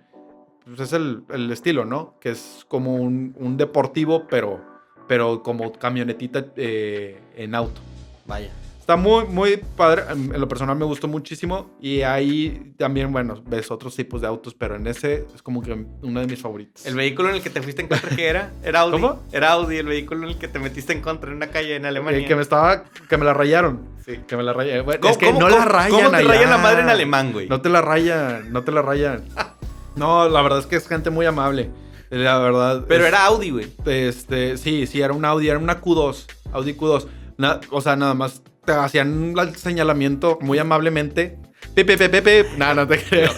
Pues 0.63 0.79
es 0.79 0.93
el, 0.93 1.23
el 1.31 1.49
estilo, 1.51 1.85
¿no? 1.85 2.19
Que 2.21 2.29
es 2.29 2.65
como 2.67 2.93
un, 2.97 3.33
un 3.39 3.57
deportivo, 3.57 4.27
pero, 4.29 4.61
pero 5.07 5.41
como 5.41 5.73
camionetita 5.73 6.45
eh, 6.57 7.19
en 7.35 7.55
auto. 7.55 7.81
Vaya. 8.27 8.51
Está 8.83 8.97
muy, 8.97 9.23
muy 9.27 9.61
padre. 9.77 10.03
En 10.11 10.37
lo 10.41 10.45
personal 10.49 10.75
me 10.75 10.83
gustó 10.83 11.07
muchísimo. 11.07 11.69
Y 11.79 12.01
ahí 12.01 12.73
también, 12.77 13.13
bueno, 13.13 13.41
ves 13.47 13.71
otros 13.71 13.95
tipos 13.95 14.19
de 14.19 14.27
autos, 14.27 14.53
pero 14.53 14.75
en 14.75 14.85
ese 14.87 15.25
es 15.33 15.41
como 15.41 15.61
que 15.61 15.85
uno 16.01 16.19
de 16.19 16.27
mis 16.27 16.41
favoritos. 16.41 16.85
¿El 16.85 16.95
vehículo 16.95 17.29
en 17.29 17.35
el 17.35 17.41
que 17.41 17.49
te 17.49 17.61
fuiste 17.61 17.81
en 17.81 17.87
contra 17.87 18.09
qué 18.13 18.27
era? 18.27 18.51
Era 18.61 18.81
Audi. 18.81 18.91
¿Cómo? 18.91 19.23
Era 19.31 19.53
Audi, 19.53 19.77
el 19.77 19.85
vehículo 19.87 20.23
en 20.23 20.31
el 20.31 20.37
que 20.37 20.49
te 20.49 20.59
metiste 20.59 20.91
en 20.91 20.99
contra 20.99 21.29
en 21.29 21.37
una 21.37 21.47
calle 21.47 21.77
en 21.77 21.85
Alemania. 21.85 22.19
El 22.19 22.27
que 22.27 22.35
me 22.35 22.41
estaba, 22.41 22.83
que 23.07 23.15
me 23.17 23.23
la 23.23 23.33
rayaron. 23.33 23.87
Sí. 24.05 24.19
Que 24.27 24.35
me 24.35 24.43
la 24.43 24.51
rayaron. 24.51 24.83
Bueno, 24.85 24.99
¿Cómo- 24.99 25.11
es 25.13 25.17
que 25.17 25.31
no 25.31 25.47
la 25.47 25.63
rayan 25.63 25.91
¿Cómo 25.91 26.09
te 26.09 26.15
allá. 26.17 26.27
rayan 26.27 26.49
la 26.49 26.57
madre 26.57 26.81
en 26.81 26.89
alemán, 26.89 27.31
güey? 27.31 27.47
No 27.47 27.61
te 27.61 27.69
la 27.69 27.81
rayan, 27.81 28.51
no 28.51 28.63
te 28.65 28.71
la 28.73 28.81
rayan. 28.81 29.23
No, 29.95 30.27
la 30.27 30.41
verdad 30.41 30.59
es 30.59 30.65
que 30.65 30.75
es 30.75 30.87
gente 30.89 31.09
muy 31.09 31.25
amable. 31.25 31.69
La 32.09 32.37
verdad. 32.39 32.83
Pero 32.87 33.03
es- 33.03 33.09
era 33.09 33.25
Audi, 33.27 33.51
güey. 33.51 33.67
Este, 33.85 34.57
sí, 34.57 34.87
sí, 34.87 34.99
era 35.01 35.13
un 35.13 35.23
Audi, 35.23 35.47
era 35.47 35.59
una 35.59 35.79
Q2. 35.79 36.25
Audi 36.51 36.73
Q2. 36.73 37.05
Na- 37.37 37.61
o 37.69 37.79
sea, 37.79 37.95
nada 37.95 38.13
más 38.15 38.41
te 38.65 38.71
hacían 38.71 39.33
el 39.37 39.55
señalamiento 39.55 40.37
muy 40.41 40.57
amablemente. 40.59 41.37
Pepe, 41.75 41.97
pepe, 41.97 42.21
pepe. 42.21 42.49
No, 42.57 42.73
no 42.73 42.87
te 42.87 42.97
creo. 43.03 43.31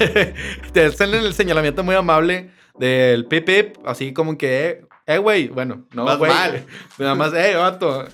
te 0.73 0.85
hacen 0.85 1.13
el 1.13 1.33
señalamiento 1.33 1.83
muy 1.83 1.95
amable 1.95 2.51
del 2.77 3.25
pepe, 3.25 3.73
así 3.85 4.13
como 4.13 4.37
que, 4.37 4.85
eh, 5.05 5.17
güey. 5.17 5.47
Bueno, 5.47 5.85
no, 5.93 6.17
güey. 6.17 6.31
Nada 6.97 7.15
más, 7.15 7.33
eh, 7.33 7.55
vato. 7.55 8.05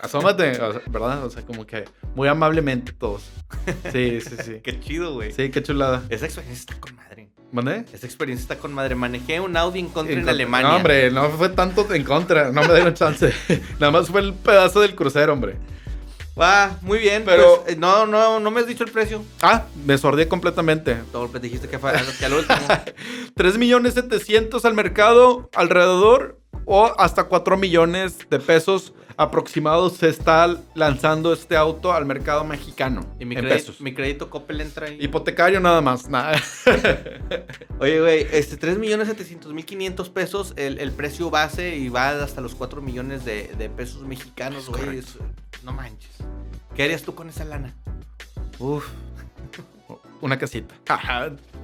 Asómate, 0.00 0.50
o 0.60 0.72
sea, 0.72 0.82
¿verdad? 0.88 1.24
O 1.24 1.30
sea, 1.30 1.42
como 1.46 1.64
que 1.66 1.84
muy 2.14 2.28
amablemente 2.28 2.92
todos. 2.92 3.30
Sí, 3.90 4.20
sí, 4.20 4.36
sí. 4.44 4.60
Qué 4.62 4.78
chido, 4.78 5.14
güey. 5.14 5.32
Sí, 5.32 5.48
qué 5.50 5.62
chulada. 5.62 6.02
Esa 6.10 6.26
experiencia 6.26 6.60
está 6.60 6.78
con 6.78 6.94
madre. 6.96 7.30
¿Mandé? 7.52 7.86
Esa 7.90 8.04
experiencia 8.04 8.42
está 8.42 8.58
con 8.58 8.74
madre. 8.74 8.96
Manejé 8.96 9.40
un 9.40 9.56
Audi 9.56 9.78
en 9.78 9.88
contra 9.88 10.12
en, 10.12 10.18
contra- 10.20 10.32
Alemania. 10.34 10.68
No, 10.70 10.76
hombre, 10.76 11.10
no 11.10 11.30
fue 11.30 11.48
tanto 11.50 11.90
en 11.94 12.04
contra. 12.04 12.50
No 12.50 12.62
me 12.62 12.74
dieron 12.74 12.92
chance. 12.92 13.32
Nada 13.78 13.92
más 13.92 14.08
fue 14.08 14.20
el 14.20 14.34
pedazo 14.34 14.80
del 14.82 14.94
crucero, 14.94 15.32
hombre. 15.32 15.56
Va, 16.40 16.78
muy 16.82 16.98
bien. 16.98 17.22
Pero- 17.24 17.62
Pero 17.64 17.78
no, 17.78 18.06
no, 18.06 18.40
no 18.40 18.50
me 18.50 18.60
has 18.60 18.66
dicho 18.66 18.84
el 18.84 18.90
precio. 18.90 19.22
Ah, 19.42 19.64
me 19.86 19.96
sordí 19.98 20.26
completamente. 20.26 20.96
Todo 21.12 21.28
pues 21.28 21.42
dijiste 21.42 21.68
que 21.68 21.78
fue 21.78 21.92
que 22.18 22.24
al 22.26 22.32
último. 22.34 22.58
3 23.36 23.58
millones 23.58 23.94
700 23.94 24.64
al 24.64 24.74
mercado 24.74 25.48
alrededor 25.54 26.40
o 26.66 26.92
hasta 26.98 27.24
4 27.24 27.56
millones 27.56 28.18
de 28.30 28.38
pesos 28.40 28.94
aproximados 29.16 29.92
se 29.98 30.08
está 30.08 30.56
lanzando 30.74 31.32
este 31.32 31.56
auto 31.56 31.92
al 31.92 32.04
mercado 32.04 32.42
mexicano. 32.44 33.06
Y 33.20 33.24
mi 33.24 33.36
en 33.36 33.42
crédito, 33.42 33.66
pesos. 33.66 33.80
mi 33.80 33.94
crédito 33.94 34.28
Coppel 34.28 34.60
entra 34.60 34.88
ahí. 34.88 34.98
Hipotecario 35.00 35.60
nada 35.60 35.80
más. 35.80 36.08
nada. 36.08 36.32
Oye, 37.78 38.00
güey, 38.00 38.26
este 38.32 38.56
3 38.56 38.78
millones 38.78 39.06
700 39.08 39.52
mil 39.52 39.64
500 39.64 40.10
pesos 40.10 40.52
el, 40.56 40.78
el 40.80 40.90
precio 40.90 41.30
base 41.30 41.76
y 41.76 41.88
va 41.90 42.10
hasta 42.24 42.40
los 42.40 42.56
4 42.56 42.82
millones 42.82 43.24
de, 43.24 43.52
de 43.56 43.68
pesos 43.68 44.02
mexicanos, 44.02 44.68
güey. 44.68 45.00
Es- 45.64 45.66
No 45.66 45.72
manches. 45.72 46.10
¿Qué 46.74 46.82
harías 46.84 47.02
tú 47.02 47.14
con 47.14 47.28
esa 47.28 47.44
lana? 47.44 47.72
Uf. 48.58 48.86
Una 50.20 50.38
casita. 50.38 50.74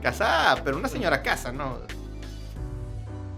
Casa, 0.02 0.60
pero 0.64 0.76
una 0.78 0.88
señora 0.88 1.22
casa, 1.22 1.52
¿no? 1.52 1.78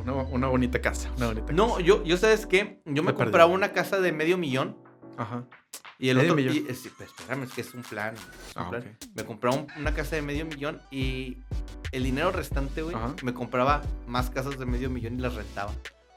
Una, 0.00 0.14
una 0.14 0.47
bonita 0.49 0.81
casa. 0.81 1.11
Una 1.16 1.26
bonita 1.28 1.52
No, 1.52 1.81
yo, 1.81 2.02
yo 2.04 2.16
¿sabes 2.16 2.47
qué? 2.47 2.81
Yo 2.85 3.02
me 3.02 3.09
Me 3.09 3.12
perdí. 3.12 3.25
compraba 3.31 3.50
una 3.52 3.73
casa 3.73 4.00
de 4.00 4.12
medio 4.12 4.38
millón. 4.38 4.76
Ajá. 5.16 5.45
y 5.99 6.09
el 6.09 6.16
¿Medio 6.16 6.33
otro... 6.33 6.42
millón? 6.42 6.57
y- 6.66 6.71
eh, 6.71 6.75
sí, 6.75 6.90
pues, 6.97 7.09
espérame, 7.11 7.45
es 7.45 7.52
que 7.52 7.61
es 7.61 7.75
un 7.75 7.83
plan. 7.83 8.14
es 8.14 8.57
un 8.57 8.62
Ah, 8.62 8.71
plan. 8.71 8.99
Me 9.14 9.25
compraba 9.25 9.57
un- 9.57 9.66
una 9.78 9.92
casa 9.95 10.16
de 10.16 10.23
medio 10.23 10.45
millón 10.47 10.81
y 10.90 11.38
el 11.92 12.02
dinero 12.04 12.33
restante, 12.33 12.83
güey, 12.83 12.95
Ajá. 12.97 13.14
me 13.23 13.35
compraba 13.35 13.83
más 14.07 14.31
casas 14.31 14.59
de 14.59 14.66
medio 14.66 14.88
millón 14.90 15.14
y 15.19 15.23
las 15.23 15.35
rentaba. 15.35 15.73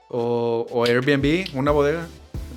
O, 0.09 0.65
o 0.71 0.85
Airbnb, 0.85 1.55
una 1.55 1.71
bodega. 1.71 2.07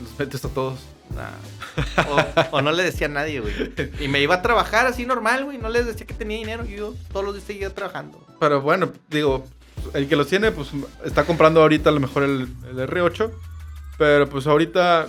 Los 0.02 0.18
metes 0.18 0.44
a 0.44 0.48
todos. 0.48 0.78
Nah. 1.14 2.04
O, 2.50 2.56
o 2.56 2.62
no 2.62 2.72
le 2.72 2.82
decía 2.82 3.06
a 3.06 3.10
nadie, 3.10 3.40
güey. 3.40 3.54
Y 4.00 4.08
me 4.08 4.20
iba 4.20 4.36
a 4.36 4.42
trabajar 4.42 4.86
así 4.86 5.06
normal, 5.06 5.44
güey. 5.44 5.58
No 5.58 5.68
les 5.68 5.86
decía 5.86 6.06
que 6.06 6.14
tenía 6.14 6.38
dinero. 6.38 6.64
y 6.66 6.76
Yo 6.76 6.94
todos 7.12 7.24
los 7.24 7.34
días 7.34 7.46
seguía 7.46 7.74
trabajando. 7.74 8.24
Pero 8.40 8.60
bueno, 8.60 8.92
digo, 9.08 9.44
el 9.94 10.08
que 10.08 10.16
los 10.16 10.26
tiene, 10.28 10.50
pues 10.52 10.68
está 11.04 11.24
comprando 11.24 11.60
ahorita 11.62 11.90
a 11.90 11.92
lo 11.92 12.00
mejor 12.00 12.22
el, 12.24 12.48
el 12.70 12.76
R8. 12.88 13.30
Pero 13.96 14.28
pues 14.28 14.46
ahorita, 14.46 15.08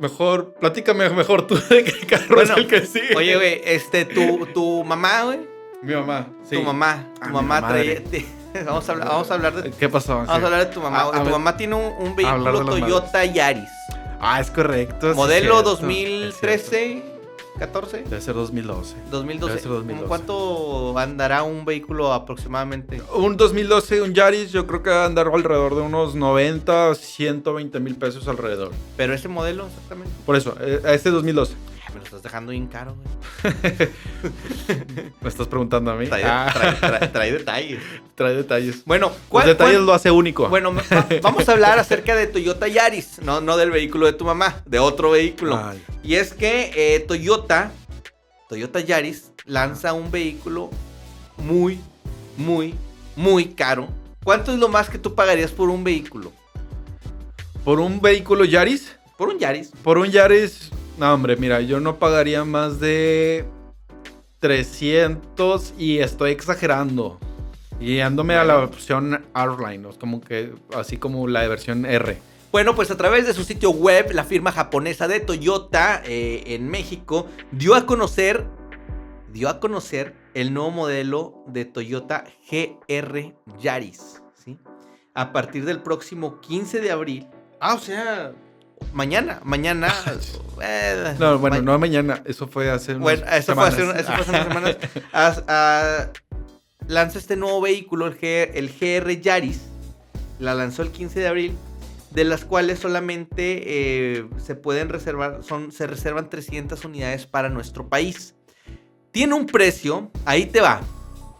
mejor, 0.00 0.54
platícame 0.60 1.08
mejor 1.10 1.46
tú 1.46 1.54
de 1.70 1.84
qué 1.84 2.06
carro 2.06 2.34
Bueno, 2.36 2.52
es 2.52 2.58
el 2.58 2.66
que 2.66 2.86
sigue. 2.86 3.14
Oye, 3.16 3.34
güey, 3.36 3.60
este, 3.64 4.04
tu, 4.04 4.46
tu 4.54 4.84
mamá, 4.84 5.22
güey. 5.22 5.40
Mi 5.82 5.94
mamá, 5.94 6.28
sí. 6.48 6.56
Tu 6.56 6.62
mamá. 6.62 7.06
Ah, 7.20 7.26
Tu 7.26 7.32
mamá 7.32 7.68
traía, 7.68 8.02
te- 8.02 8.26
vamos, 8.64 8.88
a 8.88 8.92
hablar, 8.92 9.08
vamos 9.08 9.30
a 9.30 9.34
hablar 9.34 9.54
de... 9.62 9.70
¿Qué 9.70 9.88
pasó? 9.88 10.14
Vamos 10.16 10.28
a 10.30 10.34
hablar 10.34 10.66
de 10.66 10.72
tu 10.74 10.80
mamá. 10.80 10.98
A- 11.02 11.08
a 11.08 11.12
tu 11.18 11.22
ver. 11.24 11.32
mamá 11.32 11.56
tiene 11.56 11.74
un, 11.76 11.92
un 12.06 12.16
vehículo 12.16 12.64
Toyota 12.64 13.24
Yaris. 13.24 13.68
Ah, 14.20 14.40
es 14.40 14.50
correcto. 14.50 15.10
sí, 15.10 15.16
Modelo 15.16 15.58
es 15.58 15.64
2013, 15.64 17.02
14, 17.58 17.90
cierto. 17.90 18.10
Debe 18.10 18.22
ser 18.22 18.34
2012. 18.34 18.96
2012. 19.10 19.50
Debe 19.50 19.62
ser 19.62 19.70
2012. 19.70 20.08
¿Cuánto 20.08 20.98
andará 20.98 21.42
un 21.42 21.64
vehículo 21.64 22.12
aproximadamente? 22.12 23.02
Un 23.14 23.36
2012, 23.36 24.02
un 24.02 24.14
Yaris, 24.14 24.52
yo 24.52 24.66
creo 24.66 24.82
que 24.82 24.90
va 24.90 25.04
a 25.04 25.06
andar 25.06 25.28
alrededor 25.28 25.74
de 25.74 25.82
unos 25.82 26.14
90, 26.14 26.94
120 26.94 27.80
mil 27.80 27.96
pesos 27.96 28.28
alrededor. 28.28 28.72
Pero 28.96 29.14
ese 29.14 29.28
modelo 29.28 29.66
exactamente. 29.66 30.12
Por 30.24 30.36
eso, 30.36 30.56
eh, 30.60 30.80
a 30.84 30.92
este 30.92 31.10
2012. 31.10 31.54
Me 31.96 32.00
lo 32.00 32.04
estás 32.04 32.22
dejando 32.22 32.52
bien 32.52 32.66
caro, 32.66 32.94
güey. 32.94 33.72
Me 35.22 35.28
estás 35.30 35.48
preguntando 35.48 35.90
a 35.90 35.96
mí. 35.96 36.06
Trae, 36.06 36.24
Ah, 36.24 36.52
trae- 36.52 36.78
trae- 36.78 37.08
trae 37.12 37.32
detalles. 37.32 37.82
trae 38.14 38.34
detalles. 38.34 38.84
Bueno, 38.84 39.08
Los 39.08 39.16
¿cuál- 39.30 39.46
detalles 39.46 39.76
cuál- 39.76 39.86
lo 39.86 39.94
hace 39.94 40.10
único. 40.10 40.46
Bueno, 40.50 40.74
va- 40.74 40.84
vamos 41.22 41.48
a 41.48 41.52
hablar 41.52 41.78
acerca 41.78 42.14
de 42.14 42.26
Toyota 42.26 42.68
Yaris, 42.68 43.20
no, 43.22 43.40
no 43.40 43.56
del 43.56 43.70
vehículo 43.70 44.04
de 44.04 44.12
tu 44.12 44.26
mamá, 44.26 44.60
de 44.66 44.78
otro 44.78 45.10
vehículo. 45.12 45.56
Ay. 45.56 45.82
Y 46.02 46.16
es 46.16 46.34
que 46.34 46.72
eh, 46.76 47.00
Toyota, 47.00 47.72
Toyota 48.50 48.80
Yaris, 48.80 49.32
lanza 49.46 49.94
un 49.94 50.10
vehículo 50.10 50.68
muy, 51.38 51.80
muy, 52.36 52.74
muy 53.16 53.46
caro. 53.54 53.88
¿Cuánto 54.22 54.52
es 54.52 54.58
lo 54.58 54.68
más 54.68 54.90
que 54.90 54.98
tú 54.98 55.14
pagarías 55.14 55.50
por 55.50 55.70
un 55.70 55.82
vehículo? 55.82 56.30
Por 57.64 57.80
un 57.80 58.02
vehículo 58.02 58.44
Yaris, 58.44 58.96
Por 59.16 59.28
un 59.30 59.38
Yaris. 59.38 59.70
por 59.82 59.96
un 59.98 60.10
Yaris, 60.10 60.70
no 60.98 61.14
hombre, 61.14 61.36
mira, 61.36 61.60
yo 61.60 61.80
no 61.80 61.96
pagaría 61.96 62.44
más 62.44 62.80
de 62.80 63.44
300 64.40 65.74
y 65.78 65.98
estoy 65.98 66.30
exagerando. 66.30 67.18
Y 67.78 67.98
dándome 67.98 68.36
a 68.36 68.44
la 68.44 68.58
opción 68.58 69.10
¿no? 69.10 69.90
como 69.98 70.20
que 70.20 70.54
así 70.74 70.96
como 70.96 71.28
la 71.28 71.46
versión 71.46 71.84
R. 71.84 72.16
Bueno, 72.50 72.74
pues 72.74 72.90
a 72.90 72.96
través 72.96 73.26
de 73.26 73.34
su 73.34 73.44
sitio 73.44 73.70
web, 73.70 74.12
la 74.12 74.24
firma 74.24 74.50
japonesa 74.50 75.08
de 75.08 75.20
Toyota 75.20 76.02
eh, 76.06 76.42
en 76.46 76.70
México 76.70 77.26
dio 77.52 77.74
a 77.74 77.84
conocer, 77.84 78.46
dio 79.30 79.50
a 79.50 79.60
conocer 79.60 80.14
el 80.32 80.54
nuevo 80.54 80.70
modelo 80.70 81.44
de 81.48 81.66
Toyota 81.66 82.24
GR 82.50 83.34
Yaris, 83.58 84.22
¿sí? 84.42 84.58
A 85.12 85.32
partir 85.32 85.66
del 85.66 85.82
próximo 85.82 86.40
15 86.40 86.80
de 86.80 86.90
abril. 86.90 87.26
Ah, 87.60 87.74
o 87.74 87.78
sea, 87.78 88.32
mañana, 88.92 89.40
mañana. 89.44 89.92
eh, 90.62 91.14
No, 91.18 91.38
bueno, 91.38 91.56
ma- 91.56 91.62
no 91.62 91.78
mañana, 91.78 92.22
eso 92.24 92.46
fue 92.48 92.70
hace 92.70 92.92
unas 92.92 93.02
Bueno, 93.02 93.26
eso 93.32 93.54
fue, 93.54 93.64
hace, 93.68 93.76
semanas. 93.78 94.00
eso 94.02 94.12
fue 94.12 94.20
hace 94.22 94.30
unas 94.30 94.46
semanas. 94.48 94.76
As- 95.12 95.44
ah, 95.48 96.06
lanza 96.88 97.18
este 97.18 97.36
nuevo 97.36 97.60
vehículo, 97.60 98.06
el, 98.06 98.18
G- 98.18 98.50
el 98.54 98.68
GR 98.70 99.20
Yaris. 99.20 99.60
La 100.38 100.54
lanzó 100.54 100.82
el 100.82 100.90
15 100.90 101.20
de 101.20 101.28
abril. 101.28 101.52
De 102.10 102.24
las 102.24 102.46
cuales 102.46 102.78
solamente 102.78 103.62
eh, 103.66 104.26
se 104.42 104.54
pueden 104.54 104.88
reservar, 104.88 105.40
son, 105.42 105.70
se 105.70 105.86
reservan 105.86 106.30
300 106.30 106.82
unidades 106.86 107.26
para 107.26 107.50
nuestro 107.50 107.88
país. 107.90 108.34
Tiene 109.10 109.34
un 109.34 109.44
precio, 109.44 110.10
ahí 110.24 110.46
te 110.46 110.62
va. 110.62 110.80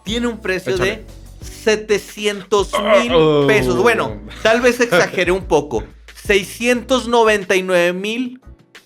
Tiene 0.04 0.26
un 0.26 0.38
precio 0.38 0.76
de 0.76 1.06
700 1.40 2.72
mil 3.00 3.12
Oh. 3.14 3.44
pesos. 3.46 3.76
Bueno, 3.78 4.20
tal 4.42 4.60
vez 4.60 4.78
exageré 4.80 5.32
un 5.32 5.44
poco. 5.44 5.82
699 6.26 7.92
mil 7.92 8.40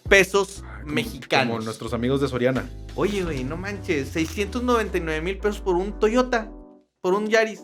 pesos 0.09 0.63
mexicanos. 0.85 1.55
Como 1.55 1.65
nuestros 1.65 1.95
amigos 1.95 2.21
de 2.21 2.29
Soriana. 2.29 2.69
Oye, 2.97 3.23
güey, 3.23 3.45
no 3.45 3.57
manches. 3.57 4.09
699 4.11 5.23
mil 5.23 5.39
pesos 5.39 5.61
por 5.61 5.77
un 5.77 5.99
Toyota. 5.99 6.51
Por 7.01 7.15
un 7.15 7.29
Yaris. 7.29 7.63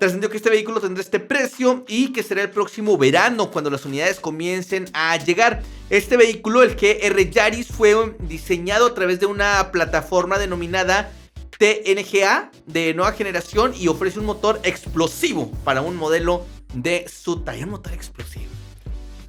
Trascendió 0.00 0.30
que 0.30 0.38
este 0.38 0.50
vehículo 0.50 0.80
tendrá 0.80 1.02
este 1.02 1.20
precio 1.20 1.84
y 1.86 2.12
que 2.12 2.22
será 2.22 2.42
el 2.42 2.50
próximo 2.50 2.96
verano 2.96 3.50
cuando 3.50 3.70
las 3.70 3.84
unidades 3.84 4.20
comiencen 4.20 4.86
a 4.94 5.16
llegar. 5.18 5.62
Este 5.90 6.16
vehículo, 6.16 6.62
el 6.62 6.74
GR 6.74 7.30
Yaris, 7.30 7.68
fue 7.68 8.16
diseñado 8.20 8.86
a 8.86 8.94
través 8.94 9.20
de 9.20 9.26
una 9.26 9.70
plataforma 9.70 10.38
denominada 10.38 11.12
TNGA 11.58 12.50
de 12.66 12.94
nueva 12.94 13.12
generación 13.12 13.72
y 13.78 13.88
ofrece 13.88 14.18
un 14.18 14.24
motor 14.24 14.60
explosivo 14.64 15.50
para 15.62 15.82
un 15.82 15.94
modelo 15.94 16.44
de 16.72 17.06
su 17.06 17.40
talla. 17.40 17.64
Un 17.64 17.72
motor 17.72 17.92
explosivo. 17.92 18.53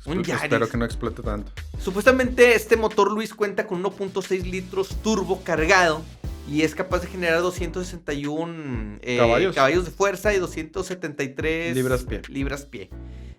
Un 0.06 0.24
Yaris. 0.24 0.44
Espero 0.44 0.70
que 0.70 0.78
no 0.78 0.86
explote 0.86 1.22
tanto. 1.22 1.52
Supuestamente 1.80 2.56
este 2.56 2.78
motor 2.78 3.12
Luis 3.12 3.34
cuenta 3.34 3.68
con 3.68 3.84
1.6 3.84 4.44
litros 4.44 4.96
turbo 5.02 5.44
cargado 5.44 6.04
y 6.50 6.62
es 6.62 6.76
capaz 6.76 7.00
de 7.00 7.08
generar 7.08 7.42
261 7.42 9.00
eh, 9.02 9.18
Caballos. 9.54 9.86
de 9.86 9.92
fuerza 9.92 10.34
y 10.34 10.38
273 10.38 11.76
Libras 11.76 12.04
pie. 12.04 12.22
libras 12.30 12.66
pie, 12.66 12.90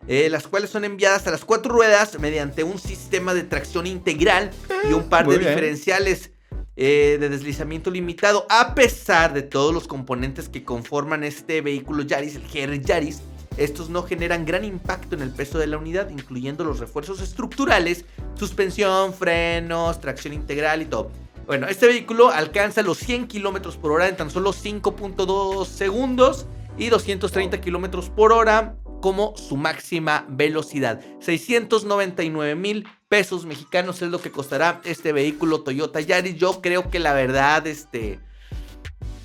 eh, 0.08 0.28
las 0.28 0.49
cuales 0.49 0.70
son 0.70 0.85
enviadas 0.85 1.26
a 1.26 1.30
las 1.30 1.44
cuatro 1.44 1.73
ruedas 1.73 2.18
mediante 2.18 2.64
un 2.64 2.78
sistema 2.78 3.32
de 3.32 3.44
tracción 3.44 3.87
integral 3.87 4.50
y 4.88 4.92
un 4.92 5.08
par 5.08 5.26
de 5.26 5.38
bien. 5.38 5.50
diferenciales 5.50 6.32
eh, 6.78 7.16
de 7.20 7.28
deslizamiento 7.28 7.90
limitado. 7.90 8.46
A 8.50 8.75
pesar 8.75 9.32
de 9.32 9.42
todos 9.42 9.73
los 9.73 9.87
componentes 9.87 10.49
que 10.49 10.64
conforman 10.64 11.25
este 11.25 11.61
vehículo 11.61 12.02
Yaris, 12.02 12.37
el 12.37 12.42
GR 12.42 12.80
Yaris, 12.80 13.23
estos 13.56 13.88
no 13.88 14.02
generan 14.02 14.44
gran 14.44 14.64
impacto 14.64 15.14
en 15.14 15.22
el 15.22 15.30
peso 15.30 15.58
de 15.58 15.66
la 15.66 15.78
unidad, 15.78 16.10
incluyendo 16.10 16.64
los 16.64 16.78
refuerzos 16.78 17.20
estructurales, 17.20 18.04
suspensión, 18.34 19.14
frenos, 19.14 20.00
tracción 20.00 20.34
integral 20.34 20.82
y 20.82 20.86
todo. 20.86 21.10
Bueno, 21.46 21.68
este 21.68 21.86
vehículo 21.86 22.30
alcanza 22.30 22.82
los 22.82 22.98
100 22.98 23.28
kilómetros 23.28 23.76
por 23.76 23.92
hora 23.92 24.08
en 24.08 24.16
tan 24.16 24.30
solo 24.30 24.52
5.2 24.52 25.64
segundos 25.66 26.46
y 26.76 26.88
230 26.88 27.60
kilómetros 27.60 28.10
por 28.10 28.32
hora 28.32 28.76
como 29.00 29.36
su 29.36 29.56
máxima 29.56 30.26
velocidad. 30.28 31.00
699 31.20 32.54
mil 32.56 32.88
pesos 33.08 33.46
mexicanos 33.46 34.02
es 34.02 34.10
lo 34.10 34.20
que 34.20 34.32
costará 34.32 34.80
este 34.84 35.12
vehículo 35.12 35.62
Toyota 35.62 36.00
Yaris. 36.00 36.36
Yo 36.36 36.60
creo 36.60 36.90
que 36.90 36.98
la 36.98 37.12
verdad, 37.12 37.66
este. 37.66 38.18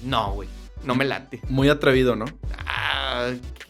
No, 0.04 0.34
güey. 0.34 0.50
No 0.84 0.96
me 0.96 1.06
late. 1.06 1.42
Muy 1.50 1.70
atrevido, 1.70 2.16
¿no? 2.16 2.26
Ah, 2.66 2.81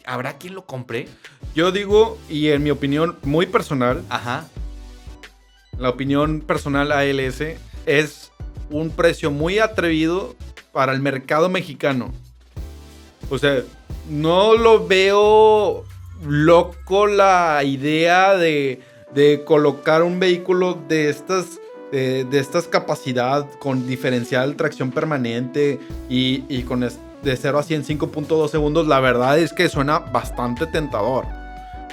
¿Habrá 0.05 0.37
quien 0.37 0.55
lo 0.55 0.65
compre? 0.65 1.07
Yo 1.55 1.71
digo, 1.71 2.17
y 2.29 2.49
en 2.49 2.63
mi 2.63 2.71
opinión 2.71 3.17
muy 3.23 3.45
personal, 3.45 4.03
Ajá. 4.09 4.45
la 5.77 5.89
opinión 5.89 6.41
personal 6.41 6.91
ALS 6.91 7.41
es 7.85 8.31
un 8.69 8.89
precio 8.91 9.31
muy 9.31 9.59
atrevido 9.59 10.35
para 10.71 10.93
el 10.93 11.01
mercado 11.01 11.49
mexicano. 11.49 12.11
O 13.29 13.37
sea, 13.37 13.61
no 14.09 14.55
lo 14.55 14.87
veo 14.87 15.85
loco 16.25 17.07
la 17.07 17.61
idea 17.63 18.35
de, 18.35 18.81
de 19.13 19.43
colocar 19.45 20.03
un 20.03 20.19
vehículo 20.19 20.77
de 20.87 21.09
estas, 21.09 21.59
de, 21.91 22.23
de 22.25 22.39
estas 22.39 22.67
capacidad 22.67 23.47
con 23.59 23.87
diferencial 23.87 24.55
tracción 24.55 24.91
permanente 24.91 25.79
y, 26.09 26.43
y 26.47 26.63
con 26.63 26.83
es- 26.83 26.99
de 27.23 27.35
0 27.37 27.59
a 27.59 27.63
100 27.63 27.83
5.2 27.85 28.49
segundos. 28.49 28.87
La 28.87 28.99
verdad 28.99 29.37
es 29.39 29.53
que 29.53 29.69
suena 29.69 29.99
bastante 29.99 30.65
tentador. 30.67 31.25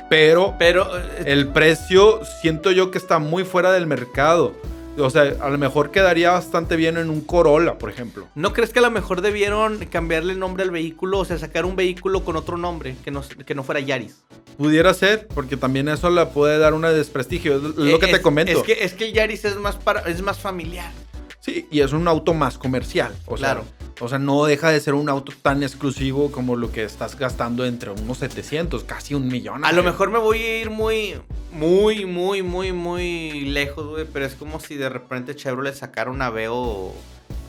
Pero 0.08 0.54
Pero. 0.58 0.86
eh, 0.98 1.24
el 1.26 1.48
precio 1.48 2.20
siento 2.40 2.70
yo 2.70 2.90
que 2.90 2.98
está 2.98 3.18
muy 3.18 3.44
fuera 3.44 3.72
del 3.72 3.86
mercado. 3.86 4.54
O 5.00 5.10
sea, 5.10 5.32
a 5.40 5.48
lo 5.48 5.58
mejor 5.58 5.92
quedaría 5.92 6.32
bastante 6.32 6.74
bien 6.74 6.96
en 6.96 7.08
un 7.08 7.20
Corolla, 7.20 7.78
por 7.78 7.88
ejemplo. 7.88 8.26
¿No 8.34 8.52
crees 8.52 8.70
que 8.70 8.80
a 8.80 8.82
lo 8.82 8.90
mejor 8.90 9.20
debieron 9.20 9.78
cambiarle 9.86 10.32
el 10.32 10.40
nombre 10.40 10.64
al 10.64 10.72
vehículo? 10.72 11.20
O 11.20 11.24
sea, 11.24 11.38
sacar 11.38 11.64
un 11.66 11.76
vehículo 11.76 12.24
con 12.24 12.34
otro 12.34 12.56
nombre 12.56 12.96
que 13.04 13.12
no, 13.12 13.22
que 13.22 13.54
no 13.54 13.62
fuera 13.62 13.78
Yaris. 13.78 14.16
Pudiera 14.56 14.92
ser, 14.94 15.28
porque 15.28 15.56
también 15.56 15.88
eso 15.88 16.10
le 16.10 16.26
puede 16.26 16.58
dar 16.58 16.74
una 16.74 16.90
desprestigio. 16.90 17.58
Es 17.58 17.62
lo 17.62 17.98
que 18.00 18.06
Eh, 18.06 18.10
te 18.10 18.16
es- 18.16 18.18
comento. 18.22 18.50
Es 18.50 18.62
que, 18.64 18.72
es 18.84 18.92
que 18.94 19.04
el 19.04 19.12
Yaris 19.12 19.44
es 19.44 19.54
más, 19.56 19.76
para, 19.76 20.00
es 20.00 20.20
más 20.20 20.38
familiar. 20.40 20.90
Sí, 21.48 21.66
y 21.70 21.80
es 21.80 21.92
un 21.92 22.06
auto 22.08 22.34
más 22.34 22.58
comercial. 22.58 23.14
O 23.26 23.36
sea, 23.38 23.54
Claro. 23.54 23.64
O 24.00 24.08
sea, 24.08 24.18
no 24.18 24.44
deja 24.44 24.70
de 24.70 24.78
ser 24.80 24.94
un 24.94 25.08
auto 25.08 25.32
tan 25.42 25.62
exclusivo 25.62 26.30
como 26.30 26.54
lo 26.56 26.70
que 26.70 26.84
estás 26.84 27.18
gastando 27.18 27.64
entre 27.66 27.90
unos 27.90 28.18
700, 28.18 28.84
casi 28.84 29.14
un 29.14 29.26
millón. 29.26 29.64
A 29.64 29.72
lo 29.72 29.82
mejor 29.82 30.10
me 30.10 30.18
voy 30.18 30.38
a 30.38 30.60
ir 30.60 30.70
muy, 30.70 31.14
muy, 31.50 32.04
muy, 32.04 32.42
muy, 32.42 32.72
muy 32.72 33.40
lejos, 33.46 33.86
güey. 33.86 34.06
Pero 34.12 34.24
es 34.26 34.34
como 34.34 34.60
si 34.60 34.76
de 34.76 34.88
repente 34.88 35.34
Chevrolet 35.34 35.74
sacara 35.74 36.10
un 36.10 36.22
Aveo 36.22 36.92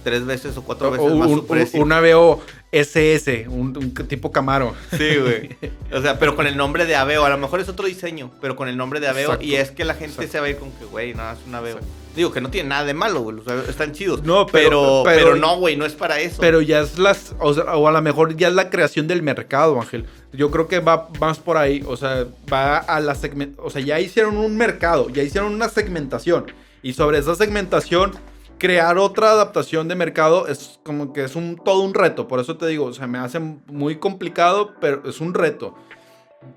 tres 0.03 0.25
veces 0.25 0.55
o 0.57 0.63
cuatro 0.63 0.89
veces 0.89 1.11
o 1.11 1.15
más 1.15 1.29
un, 1.29 1.35
su 1.39 1.45
precio. 1.45 1.81
un 1.83 1.91
Aveo 1.91 2.39
SS, 2.71 3.47
un, 3.49 3.77
un 3.77 3.93
tipo 4.07 4.31
Camaro. 4.31 4.73
Sí, 4.97 5.17
güey. 5.17 5.55
O 5.91 6.01
sea, 6.01 6.17
pero 6.17 6.35
con 6.35 6.47
el 6.47 6.57
nombre 6.57 6.85
de 6.85 6.95
Aveo. 6.95 7.25
A 7.25 7.29
lo 7.29 7.37
mejor 7.37 7.59
es 7.59 7.69
otro 7.69 7.85
diseño, 7.85 8.31
pero 8.41 8.55
con 8.55 8.67
el 8.69 8.77
nombre 8.77 8.99
de 8.99 9.07
Aveo. 9.07 9.25
Exacto. 9.25 9.45
Y 9.45 9.55
es 9.55 9.69
que 9.71 9.85
la 9.85 9.93
gente 9.93 10.13
Exacto. 10.23 10.31
se 10.31 10.39
va 10.39 10.47
a 10.47 10.49
ir 10.49 10.57
con 10.57 10.71
que, 10.71 10.85
güey, 10.85 11.13
no, 11.13 11.31
es 11.31 11.39
un 11.45 11.53
Aveo. 11.53 11.77
Exacto. 11.77 11.93
Digo 12.19 12.33
que 12.33 12.41
no 12.41 12.51
tiene 12.51 12.67
nada 12.67 12.83
de 12.83 12.93
malo, 12.93 13.21
güey. 13.21 13.37
Los 13.37 13.47
Aveos 13.47 13.69
están 13.69 13.93
chidos. 13.93 14.23
No, 14.23 14.45
pero, 14.45 14.69
pero- 14.69 15.01
pero, 15.05 15.25
pero- 15.29 15.35
no, 15.37 15.57
güey, 15.57 15.77
no 15.77 15.85
es 15.85 15.93
para 15.93 16.19
eso. 16.19 16.35
Pero 16.41 16.59
ya 16.59 16.81
es 16.81 16.99
las, 16.99 17.33
o, 17.39 17.53
sea, 17.53 17.77
o 17.77 17.87
a 17.87 17.91
lo 17.93 18.01
mejor 18.01 18.35
ya 18.35 18.49
es 18.49 18.53
la 18.53 18.69
creación 18.69 19.07
del 19.07 19.21
mercado, 19.23 19.79
Ángel. 19.79 20.05
Yo 20.33 20.51
creo 20.51 20.67
que 20.67 20.79
va 20.79 21.07
más 21.21 21.39
por 21.39 21.55
ahí, 21.55 21.81
o 21.87 21.95
sea, 21.95 22.25
va 22.51 22.77
a 22.79 22.99
la 22.99 23.15
segmentación, 23.15 23.65
o 23.65 23.69
sea, 23.69 23.81
ya 23.81 24.01
hicieron 24.01 24.35
un 24.35 24.57
mercado, 24.57 25.09
ya 25.09 25.23
hicieron 25.23 25.53
una 25.53 25.69
segmentación. 25.69 26.51
Y 26.83 26.91
sobre 26.91 27.19
esa 27.19 27.35
segmentación 27.35 28.11
crear 28.57 28.97
otra 28.97 29.31
adaptación 29.31 29.87
de 29.87 29.95
mercado 29.95 30.47
es 30.47 30.81
como 30.83 31.13
que 31.13 31.23
es 31.23 31.37
un, 31.37 31.55
todo 31.63 31.79
un 31.83 31.93
reto. 31.93 32.27
Por 32.27 32.41
eso 32.41 32.57
te 32.57 32.67
digo, 32.67 32.83
o 32.87 32.93
sea, 32.93 33.07
me 33.07 33.17
hace 33.19 33.39
muy 33.39 33.95
complicado, 33.95 34.73
pero 34.81 35.03
es 35.09 35.21
un 35.21 35.33
reto. 35.33 35.73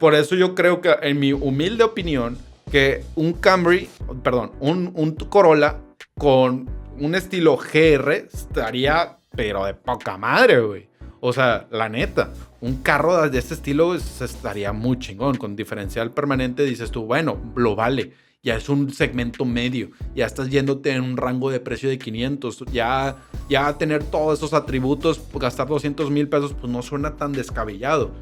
Por 0.01 0.17
eso 0.17 0.35
yo 0.35 0.57
creo 0.57 0.81
que, 0.81 0.93
en 1.03 1.21
mi 1.21 1.33
humilde 1.33 1.85
opinión, 1.85 2.37
que 2.73 3.05
un 3.17 3.35
Camry, 3.35 3.87
perdón, 4.25 4.53
un, 4.59 4.93
un 4.97 5.15
Corolla 5.15 5.77
con 6.19 6.71
un 6.99 7.15
estilo 7.15 7.59
GR 7.59 8.11
estaría, 8.33 9.19
pero 9.37 9.67
de 9.67 9.75
poca 9.75 10.17
madre, 10.17 10.59
güey. 10.61 10.89
O 11.21 11.35
sea, 11.35 11.69
la 11.71 11.91
neta, 11.91 12.33
un 12.63 12.77
carro 12.77 13.29
de 13.29 13.39
este 13.39 13.55
estilo 13.55 13.95
estaría 13.95 14.73
muy 14.73 14.99
chingón. 14.99 15.37
Con 15.37 15.55
diferencial 15.55 16.13
permanente 16.13 16.65
dices 16.65 16.91
tú, 16.91 17.03
bueno, 17.03 17.53
lo 17.57 17.77
vale. 17.77 18.15
Ya 18.43 18.57
es 18.57 18.71
un 18.71 18.91
segmento 18.91 19.45
medio. 19.45 19.91
Ya 20.17 20.25
estás 20.25 20.49
yéndote 20.49 20.93
en 20.93 21.03
un 21.03 21.19
rango 21.19 21.51
de 21.51 21.61
precio 21.61 21.91
de 21.91 21.99
500. 21.99 22.65
Ya, 22.73 23.17
ya 23.51 23.77
tener 23.77 24.03
todos 24.03 24.39
esos 24.39 24.55
atributos, 24.55 25.21
gastar 25.35 25.69
200 25.69 26.11
mil 26.11 26.27
pesos, 26.27 26.55
pues 26.55 26.73
no 26.73 26.81
suena 26.81 27.17
tan 27.17 27.33
descabellado. 27.33 28.13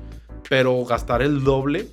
Pero 0.49 0.85
gastar 0.85 1.23
el 1.23 1.45
doble. 1.45 1.87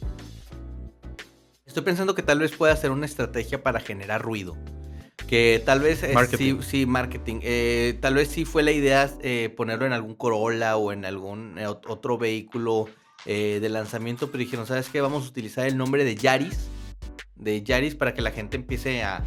Estoy 1.77 1.85
pensando 1.85 2.15
que 2.15 2.23
tal 2.23 2.39
vez 2.39 2.53
pueda 2.53 2.75
ser 2.75 2.89
una 2.89 3.05
estrategia 3.05 3.61
para 3.61 3.79
generar 3.79 4.19
ruido. 4.19 4.57
Que 5.27 5.61
tal 5.63 5.79
vez 5.79 6.01
eh, 6.01 6.15
sí, 6.35 6.57
sí, 6.61 6.87
marketing. 6.87 7.41
Eh, 7.43 7.99
tal 8.01 8.15
vez 8.15 8.29
sí 8.29 8.45
fue 8.45 8.63
la 8.63 8.71
idea 8.71 9.07
eh, 9.21 9.53
ponerlo 9.55 9.85
en 9.85 9.93
algún 9.93 10.15
Corolla 10.15 10.75
o 10.75 10.91
en 10.91 11.05
algún 11.05 11.55
otro 11.87 12.17
vehículo 12.17 12.89
de 13.25 13.69
lanzamiento, 13.69 14.31
pero 14.31 14.39
dijeron, 14.39 14.65
¿sabes 14.65 14.89
qué? 14.89 15.01
Vamos 15.01 15.25
a 15.25 15.29
utilizar 15.29 15.67
el 15.67 15.77
nombre 15.77 16.03
de 16.03 16.15
Yaris. 16.15 16.67
De 17.35 17.61
Yaris 17.61 17.93
para 17.93 18.15
que 18.15 18.23
la 18.23 18.31
gente 18.31 18.57
empiece 18.57 19.03
a, 19.03 19.23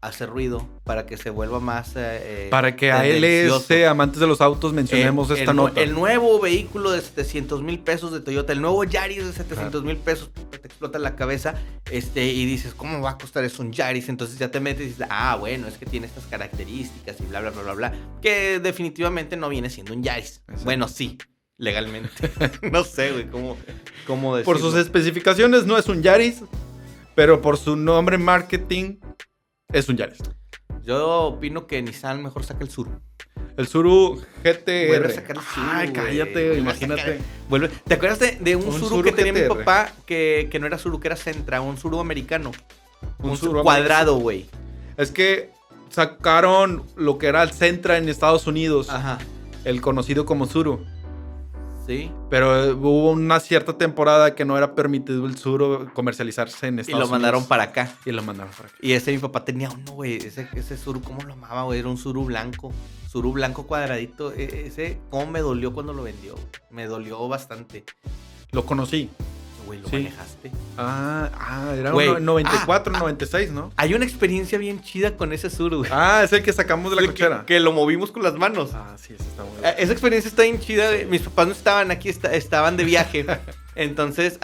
hacer 0.00 0.28
ruido 0.28 0.68
para 0.84 1.06
que 1.06 1.16
se 1.16 1.30
vuelva 1.30 1.60
más. 1.60 1.96
Eh, 1.96 2.46
eh, 2.46 2.48
para 2.50 2.76
que 2.76 2.92
a 2.92 3.04
LS, 3.04 3.86
amantes 3.86 4.20
de 4.20 4.26
los 4.26 4.40
autos, 4.40 4.72
mencionemos 4.72 5.30
esta 5.30 5.52
nota. 5.52 5.80
El 5.80 5.94
nuevo 5.94 6.40
vehículo 6.40 6.92
de 6.92 7.00
700 7.00 7.62
mil 7.62 7.80
pesos 7.80 8.12
de 8.12 8.20
Toyota, 8.20 8.52
el 8.52 8.60
nuevo 8.60 8.84
Yaris 8.84 9.26
de 9.26 9.32
700 9.32 9.82
mil 9.84 9.96
pesos, 9.96 10.30
te 10.50 10.66
explota 10.66 10.98
la 10.98 11.16
cabeza 11.16 11.54
este, 11.90 12.26
y 12.26 12.46
dices, 12.46 12.74
¿cómo 12.74 13.00
va 13.00 13.10
a 13.10 13.18
costar 13.18 13.44
eso 13.44 13.62
un 13.62 13.72
Yaris? 13.72 14.08
Entonces 14.08 14.38
ya 14.38 14.50
te 14.50 14.60
metes 14.60 14.82
y 14.82 14.88
dices, 14.90 15.06
ah, 15.10 15.36
bueno, 15.36 15.66
es 15.66 15.78
que 15.78 15.86
tiene 15.86 16.06
estas 16.06 16.26
características 16.26 17.20
y 17.20 17.24
bla, 17.24 17.40
bla, 17.40 17.50
bla, 17.50 17.62
bla, 17.62 17.74
bla. 17.74 17.92
Que 18.22 18.60
definitivamente 18.60 19.36
no 19.36 19.48
viene 19.48 19.70
siendo 19.70 19.94
un 19.94 20.02
Yaris. 20.02 20.42
Bueno, 20.64 20.88
sí. 20.88 21.18
Legalmente. 21.60 22.30
no 22.70 22.84
sé, 22.84 23.10
güey, 23.10 23.28
cómo, 23.28 23.56
cómo 24.06 24.36
decirlo. 24.36 24.60
Por 24.60 24.62
sus 24.62 24.78
especificaciones 24.78 25.66
no 25.66 25.76
es 25.76 25.88
un 25.88 26.02
Yaris, 26.02 26.42
pero 27.16 27.42
por 27.42 27.56
su 27.56 27.74
nombre 27.74 28.16
marketing 28.16 28.98
es 29.72 29.88
un 29.88 29.96
Yaris. 29.96 30.18
Yo 30.82 31.24
opino 31.24 31.66
que 31.66 31.82
Nissan 31.82 32.22
mejor 32.22 32.44
saca 32.44 32.64
el 32.64 32.70
Suru. 32.70 32.90
El 33.56 33.66
Suru 33.66 34.22
GTR. 34.42 34.88
Vuelve 34.88 35.08
a 35.08 35.10
sacar 35.10 35.36
el 35.36 35.42
Suru. 35.42 35.66
Ay, 35.70 35.92
cállate, 35.92 36.58
imagínate. 36.58 37.18
Vuelve. 37.48 37.68
¿Te 37.68 37.94
acuerdas 37.94 38.18
de, 38.18 38.56
un, 38.56 38.72
Suru, 38.72 39.02
que 39.02 39.12
tenía 39.12 39.32
mi 39.32 39.42
papá 39.42 39.92
que, 40.06 40.48
no 40.58 40.66
era 40.66 40.78
Suru, 40.78 41.00
que 41.00 41.08
era 41.08 41.16
Centra, 41.16 41.60
un 41.60 41.76
Suru 41.76 42.00
americano? 42.00 42.52
Un, 43.18 43.36
Suru 43.36 43.62
cuadrado, 43.62 44.16
güey. 44.16 44.46
Es 44.96 45.10
que 45.10 45.50
sacaron 45.90 46.84
lo 46.96 47.18
que 47.18 47.26
era 47.26 47.42
el 47.42 47.52
Centra 47.52 47.98
en 47.98 48.08
Estados 48.08 48.46
Unidos. 48.46 48.88
Ajá. 48.88 49.18
El 49.64 49.82
conocido 49.82 50.24
como 50.24 50.46
Suru. 50.46 50.86
Pero 52.28 52.64
eh, 52.64 52.72
hubo 52.72 53.10
una 53.10 53.40
cierta 53.40 53.76
temporada 53.78 54.34
que 54.34 54.44
no 54.44 54.56
era 54.56 54.74
permitido 54.74 55.26
el 55.26 55.36
suro 55.38 55.90
comercializarse 55.94 56.66
en 56.66 56.78
Estados 56.78 56.94
Unidos. 56.94 57.08
Y 57.08 57.10
lo 57.10 57.10
mandaron 57.10 57.46
para 57.46 57.64
acá. 57.64 57.94
Y 58.04 58.12
lo 58.12 58.22
mandaron 58.22 58.52
para 58.52 58.68
acá. 58.68 58.78
Y 58.80 58.92
ese 58.92 59.12
mi 59.12 59.18
papá 59.18 59.44
tenía 59.44 59.70
uno, 59.70 59.92
güey. 59.92 60.16
Ese, 60.16 60.48
ese 60.54 60.76
suru, 60.76 61.00
¿cómo 61.00 61.22
lo 61.22 61.32
amaba, 61.32 61.62
güey? 61.62 61.78
Era 61.78 61.88
un 61.88 61.96
suru 61.96 62.24
blanco. 62.24 62.72
Suru 63.10 63.32
blanco 63.32 63.66
cuadradito. 63.66 64.32
E, 64.34 64.66
ese, 64.66 65.00
¿cómo 65.10 65.30
me 65.30 65.40
dolió 65.40 65.72
cuando 65.72 65.92
lo 65.94 66.02
vendió? 66.02 66.34
Me 66.70 66.86
dolió 66.86 67.26
bastante. 67.28 67.84
Lo 68.52 68.66
conocí 68.66 69.10
güey, 69.68 69.80
lo 69.80 69.88
manejaste. 69.90 70.50
Ah, 70.78 71.30
ah, 71.34 71.74
era 71.76 71.94
un 71.94 72.24
94, 72.24 72.98
96, 72.98 73.50
¿no? 73.50 73.70
Hay 73.76 73.92
una 73.92 74.04
experiencia 74.04 74.56
bien 74.56 74.80
chida 74.80 75.16
con 75.16 75.32
ese 75.32 75.50
sur, 75.50 75.76
güey. 75.76 75.90
Ah, 75.92 76.22
es 76.24 76.32
el 76.32 76.42
que 76.42 76.52
sacamos 76.52 76.90
de 76.90 77.00
la 77.00 77.06
cochera. 77.06 77.44
Que, 77.46 77.60
lo 77.60 77.72
movimos 77.72 78.10
con 78.10 78.22
las 78.22 78.34
manos. 78.34 78.70
Ah, 78.72 78.96
sí, 78.96 79.14
ese 79.14 79.24
está 79.24 79.42
bueno. 79.42 79.68
Esa 79.76 79.92
experiencia 79.92 80.28
está 80.28 80.42
bien 80.42 80.58
chida. 80.58 80.90
Mis 81.08 81.22
papás 81.22 81.46
no 81.46 81.52
estaban 81.52 81.90
aquí, 81.90 82.08
estaban 82.08 82.76
de 82.76 82.84
viaje. 82.84 83.26
Entonces, 83.78 84.40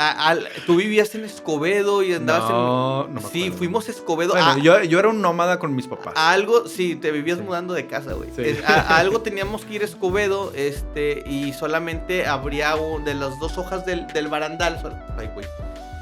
tú 0.65 0.77
vivías 0.77 1.13
en 1.17 1.25
Escobedo 1.25 2.05
y 2.05 2.15
andabas 2.15 2.49
no, 2.49 3.07
en. 3.09 3.15
No 3.15 3.21
sí, 3.21 3.51
fuimos 3.51 3.89
a 3.89 3.91
Escobedo. 3.91 4.33
Bueno, 4.33 4.59
yo, 4.59 4.81
yo, 4.85 5.01
era 5.01 5.09
un 5.09 5.21
nómada 5.21 5.59
con 5.59 5.75
mis 5.75 5.89
papás. 5.89 6.15
algo, 6.17 6.69
sí, 6.69 6.95
te 6.95 7.11
vivías 7.11 7.41
mudando 7.41 7.75
de 7.75 7.89
casa, 7.89 8.13
güey. 8.13 8.31
A, 8.65 8.97
algo 8.97 9.23
teníamos 9.23 9.65
que 9.65 9.75
ir 9.75 9.83
a 9.83 9.87
Escobedo, 9.87 10.53
este, 10.55 11.25
y 11.27 11.53
solamente 11.53 12.27
habría 12.27 12.77
un, 12.77 13.05
de 13.05 13.15
las 13.15 13.41
dos 13.41 13.59
hojas 13.59 13.85
del, 13.85 14.07
del 14.07 14.29
barandal. 14.29 14.81
Ay, 15.19 15.29
güey. 15.35 15.47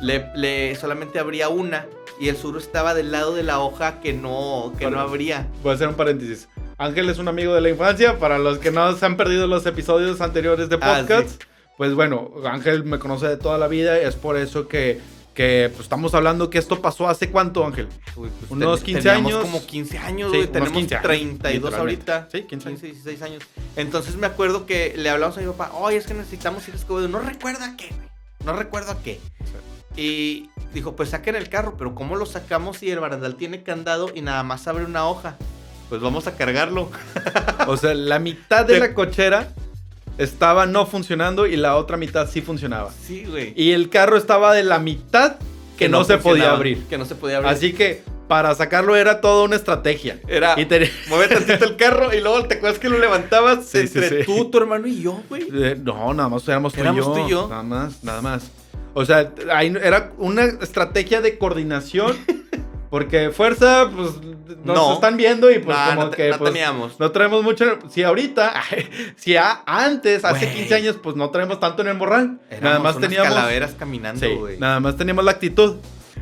Le, 0.03 0.75
solamente 0.77 1.18
habría 1.18 1.49
una 1.49 1.87
y 2.21 2.29
el 2.29 2.37
sur 2.37 2.59
estaba 2.59 2.92
del 2.92 3.12
lado 3.12 3.35
de 3.35 3.45
la 3.45 3.61
hoja 3.61 3.99
que 4.01 4.12
no, 4.12 4.75
que 4.79 4.90
no 4.90 5.01
habría. 5.01 5.47
Voy 5.62 5.73
a 5.73 5.75
hacer 5.77 5.88
un 5.88 5.95
paréntesis. 5.95 6.49
Ángel 6.77 7.09
es 7.09 7.16
un 7.16 7.29
amigo 7.29 7.55
de 7.55 7.62
la 7.62 7.71
infancia. 7.71 8.18
Para 8.18 8.38
los 8.38 8.59
que 8.59 8.71
no 8.71 8.95
se 8.95 9.07
han 9.07 9.16
perdido 9.16 9.47
los 9.47 9.64
episodios 9.64 10.21
anteriores 10.21 10.68
de 10.68 10.77
ah, 10.83 10.99
podcast 10.99 11.42
pues 11.76 11.94
bueno, 11.94 12.30
Ángel 12.44 12.85
me 12.85 12.98
conoce 12.98 13.26
de 13.26 13.37
toda 13.37 13.58
la 13.58 13.68
vida 13.68 14.00
y 14.00 14.04
es 14.04 14.14
por 14.14 14.37
eso 14.37 14.68
que, 14.68 15.00
que 15.35 15.70
pues, 15.70 15.85
estamos 15.85 16.14
hablando 16.14 16.50
que 16.50 16.58
esto 16.58 16.82
pasó 16.82 17.08
hace 17.08 17.30
cuánto, 17.30 17.64
Ángel? 17.64 17.88
Pues, 18.14 18.30
unos 18.50 18.80
15 18.80 19.11
años. 19.11 19.38
como 19.40 19.64
15 19.64 19.98
años, 19.98 20.32
sí, 20.32 20.46
tenemos 20.46 20.72
15 20.72 20.96
32 21.02 21.74
ahorita. 21.74 22.28
Sí, 22.30 22.42
15, 22.42 22.68
15, 22.68 22.87
16 22.87 23.22
años. 23.22 23.42
Entonces 23.76 24.16
me 24.16 24.26
acuerdo 24.26 24.66
que 24.66 24.94
le 24.96 25.08
hablamos 25.08 25.37
a 25.38 25.40
mi 25.40 25.46
papá, 25.46 25.72
oye, 25.74 25.96
es 25.96 26.06
que 26.06 26.14
necesitamos 26.14 26.66
ir 26.68 26.74
a 26.74 26.76
Escobedo. 26.76 27.08
No 27.08 27.20
recuerdo 27.20 27.64
a 27.64 27.76
qué, 27.76 27.90
No 28.44 28.52
recuerdo 28.52 28.92
a 28.92 29.02
qué. 29.02 29.20
Y 29.96 30.50
dijo, 30.72 30.96
pues 30.96 31.11
saquen 31.11 31.37
el 31.37 31.48
carro, 31.48 31.76
pero 31.76 31.94
¿cómo 31.94 32.16
lo 32.16 32.26
sacamos 32.26 32.78
si 32.78 32.90
el 32.90 33.00
barandal 33.00 33.37
tiene 33.37 33.62
candado 33.62 34.11
y 34.14 34.22
nada 34.22 34.42
más 34.42 34.66
abre 34.68 34.85
una 34.85 35.06
hoja? 35.06 35.37
Pues 35.88 36.00
vamos 36.00 36.26
a 36.26 36.37
cargarlo. 36.37 36.90
o 37.66 37.76
sea, 37.76 37.94
la 37.94 38.18
mitad 38.18 38.64
de 38.64 38.78
la 38.78 38.94
cochera 38.94 39.52
estaba 40.22 40.66
no 40.66 40.87
funcionando 40.87 41.46
y 41.46 41.56
la 41.56 41.76
otra 41.76 41.96
mitad 41.96 42.28
sí 42.30 42.40
funcionaba. 42.40 42.90
Sí, 43.06 43.24
güey. 43.28 43.52
Y 43.56 43.72
el 43.72 43.88
carro 43.88 44.16
estaba 44.16 44.54
de 44.54 44.62
la 44.62 44.78
mitad 44.78 45.37
que, 45.76 45.88
no, 45.88 46.04
se 46.04 46.18
podía 46.18 46.52
abrir. 46.52 46.82
Que 46.88 46.98
no 46.98 47.04
se 47.04 47.14
podía 47.14 47.38
abrir. 47.38 47.52
Así 47.52 47.72
que 47.72 48.02
para 48.28 48.54
sacarlo 48.54 48.96
era 48.96 49.20
toda 49.20 49.44
una 49.44 49.56
estrategia. 49.56 50.20
Era 50.28 50.58
y 50.58 50.64
te... 50.64 50.88
tantito 51.28 51.64
el 51.64 51.76
carro 51.76 52.14
y 52.14 52.20
luego 52.20 52.44
te 52.46 52.54
acuerdas 52.54 52.78
que 52.78 52.88
lo 52.88 52.98
levantabas 52.98 53.74
entre 53.74 54.24
tú, 54.24 54.50
tu 54.50 54.58
hermano 54.58 54.87
y 54.87 55.02
yo, 55.02 55.22
güey. 55.28 55.48
Eh, 55.52 55.76
no, 55.82 56.14
nada 56.14 56.28
más 56.28 56.46
éramos, 56.48 56.72
tú, 56.72 56.80
y 56.80 56.96
yo. 56.96 57.12
tú 57.12 57.26
y 57.26 57.30
yo. 57.30 57.48
Nada 57.48 57.62
más, 57.62 58.04
nada 58.04 58.22
más. 58.22 58.50
O 58.94 59.04
sea, 59.04 59.32
ahí 59.52 59.74
era 59.82 60.12
una 60.18 60.44
estrategia 60.44 61.20
de 61.22 61.38
coordinación 61.38 62.14
Porque 62.92 63.30
fuerza, 63.30 63.90
pues 63.90 64.11
nos 64.64 64.94
están 64.94 65.16
viendo 65.16 65.50
y 65.50 65.59
pues 65.59 65.76
como 65.94 66.11
que 66.11 66.31
no 66.31 66.38
pues, 66.38 66.52
teníamos. 66.52 67.00
no 67.00 67.11
traemos 67.11 67.42
mucho. 67.42 67.78
Si 67.88 68.02
ahorita, 68.02 68.55
si 69.16 69.37
antes, 69.37 70.24
hace 70.24 70.52
15 70.52 70.74
años, 70.74 70.96
pues 71.02 71.16
no 71.16 71.31
traemos 71.31 71.61
tanto 71.61 71.83
en 71.83 71.88
el 71.88 71.96
morral. 71.96 72.40
nada 72.61 72.78
más 72.78 72.98
teníamos. 72.98 73.28
calaveras 73.28 73.74
caminando, 73.78 74.38
güey. 74.38 74.59
nada 74.59 74.81
más 74.81 74.96
teníamos 74.96 75.24
la 75.24 75.33
actitud. 75.33 75.76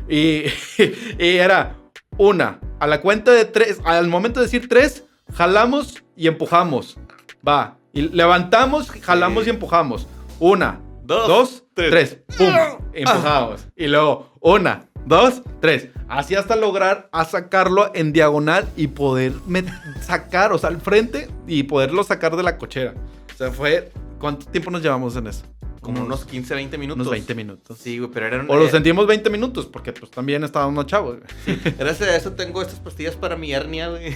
Y, 0.07 0.45
y 1.19 1.37
era 1.37 1.75
una, 2.17 2.59
a 2.79 2.87
la 2.87 3.01
cuenta 3.01 3.31
de 3.31 3.45
tres, 3.45 3.79
al 3.83 4.07
momento 4.07 4.39
de 4.39 4.45
decir 4.45 4.67
tres, 4.67 5.03
jalamos 5.33 6.03
y 6.15 6.27
empujamos. 6.27 6.97
Va. 7.47 7.77
Y 7.93 8.03
levantamos, 8.03 8.89
jalamos 8.89 9.47
y 9.47 9.49
empujamos. 9.49 10.07
Una, 10.39 10.79
dos, 11.03 11.63
tres. 11.73 12.19
Pum. 12.37 12.53
Empujamos. 12.93 13.67
Y 13.75 13.87
luego, 13.87 14.30
una, 14.41 14.89
dos, 15.05 15.41
tres. 15.59 15.89
Así 16.09 16.35
hasta 16.35 16.55
lograr 16.55 17.09
a 17.11 17.25
sacarlo 17.25 17.91
en 17.93 18.11
diagonal 18.11 18.67
y 18.75 18.87
poder 18.87 19.33
sacar, 20.01 20.51
o 20.51 20.57
sea, 20.57 20.69
al 20.69 20.81
frente 20.81 21.29
y 21.47 21.63
poderlo 21.63 22.03
sacar 22.03 22.35
de 22.35 22.43
la 22.43 22.57
cochera. 22.57 22.93
O 23.33 23.37
sea, 23.37 23.51
fue. 23.51 23.91
¿Cuánto 24.19 24.45
tiempo 24.45 24.69
nos 24.69 24.83
llevamos 24.83 25.15
en 25.15 25.25
eso? 25.27 25.43
Como 25.81 26.03
unos 26.03 26.25
15, 26.25 26.53
20 26.53 26.77
minutos. 26.77 27.01
Unos 27.01 27.11
20 27.11 27.33
minutos. 27.33 27.77
Sí, 27.79 27.97
güey, 27.97 28.11
pero 28.11 28.27
eran... 28.27 28.47
O 28.51 28.55
lo 28.55 28.69
sentimos 28.69 29.07
20 29.07 29.31
minutos, 29.31 29.65
porque 29.65 29.91
pues 29.91 30.11
también 30.11 30.43
estábamos 30.43 30.85
chavos. 30.85 31.17
Sí, 31.43 31.59
gracias 31.75 32.07
a 32.07 32.15
eso 32.15 32.33
tengo 32.33 32.61
estas 32.61 32.79
pastillas 32.79 33.15
para 33.15 33.35
mi 33.35 33.51
hernia, 33.51 33.89
güey. 33.89 34.15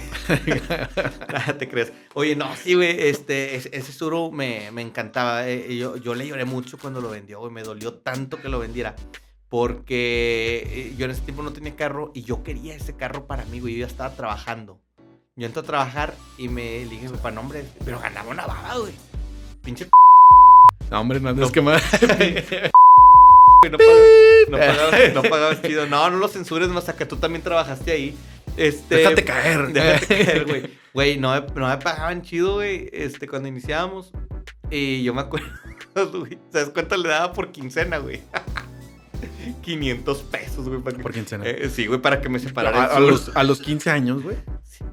Te 1.58 1.68
crees. 1.68 1.92
Oye, 2.14 2.36
no, 2.36 2.54
sí, 2.54 2.74
güey, 2.74 3.08
este, 3.08 3.56
ese 3.56 3.92
suro 3.92 4.30
me, 4.30 4.70
me 4.70 4.80
encantaba. 4.80 5.48
Eh, 5.48 5.76
yo, 5.76 5.96
yo 5.96 6.14
le 6.14 6.28
lloré 6.28 6.44
mucho 6.44 6.78
cuando 6.78 7.00
lo 7.00 7.10
vendió, 7.10 7.40
güey. 7.40 7.50
Me 7.50 7.64
dolió 7.64 7.94
tanto 7.94 8.40
que 8.40 8.48
lo 8.48 8.60
vendiera. 8.60 8.94
Porque 9.48 10.64
eh, 10.66 10.94
yo 10.96 11.04
en 11.04 11.12
ese 11.12 11.20
tiempo 11.22 11.42
no 11.42 11.52
tenía 11.52 11.76
carro 11.76 12.10
y 12.14 12.22
yo 12.22 12.42
quería 12.42 12.74
ese 12.74 12.96
carro 12.96 13.26
para 13.26 13.44
mí, 13.46 13.60
güey. 13.60 13.74
Yo 13.74 13.80
ya 13.80 13.86
estaba 13.86 14.14
trabajando. 14.14 14.80
Yo 15.36 15.46
entré 15.46 15.60
a 15.60 15.66
trabajar 15.66 16.14
y 16.38 16.48
me 16.48 16.84
dije, 16.86 17.08
para 17.22 17.34
nombre, 17.34 17.64
pero 17.84 18.00
ganaba 18.00 18.30
una 18.30 18.46
baba, 18.46 18.78
güey. 18.78 18.94
Pinche. 19.62 19.88
No, 20.90 21.00
hombre, 21.00 21.20
no, 21.20 21.32
no 21.32 21.44
es 21.44 21.52
que 21.52 21.60
más. 21.60 21.82
no, 23.70 23.78
pagabas, 23.78 25.14
no, 25.14 25.22
pagabas, 25.22 25.62
chido. 25.62 25.86
No, 25.86 26.08
no 26.10 26.16
lo 26.16 26.28
censures 26.28 26.68
más, 26.68 26.84
que 26.84 27.06
tú 27.06 27.16
también 27.16 27.42
trabajaste 27.42 27.92
ahí. 27.92 28.16
Este, 28.56 28.96
déjate 28.96 29.24
caer. 29.24 29.66
Déjate 29.72 30.06
caer, 30.24 30.46
güey. 30.46 30.70
Güey, 30.94 31.18
no, 31.18 31.38
no 31.38 31.68
me 31.68 31.76
pagaban 31.78 32.22
chido, 32.22 32.54
güey, 32.54 32.88
este, 32.92 33.28
cuando 33.28 33.48
iniciábamos. 33.48 34.12
Y 34.70 35.02
yo 35.02 35.12
me 35.12 35.20
acuerdo, 35.20 35.50
güey, 36.20 36.38
¿sabes 36.50 36.70
cuánto 36.70 36.96
le 36.96 37.08
daba 37.08 37.32
por 37.32 37.52
quincena, 37.52 37.98
güey? 37.98 38.22
500 39.62 40.22
pesos, 40.22 40.68
güey. 40.68 40.80
Para 40.80 40.96
que- 40.96 41.02
Por 41.02 41.12
quincena. 41.12 41.44
Eh, 41.46 41.70
sí, 41.72 41.86
güey, 41.86 42.00
para 42.00 42.20
que 42.20 42.28
me 42.28 42.38
a, 42.38 42.40
separara 42.40 42.84
el 42.86 42.90
a 42.90 43.00
los, 43.00 43.36
a 43.36 43.42
los 43.44 43.60
15 43.60 43.90
años, 43.90 44.22
güey. 44.22 44.36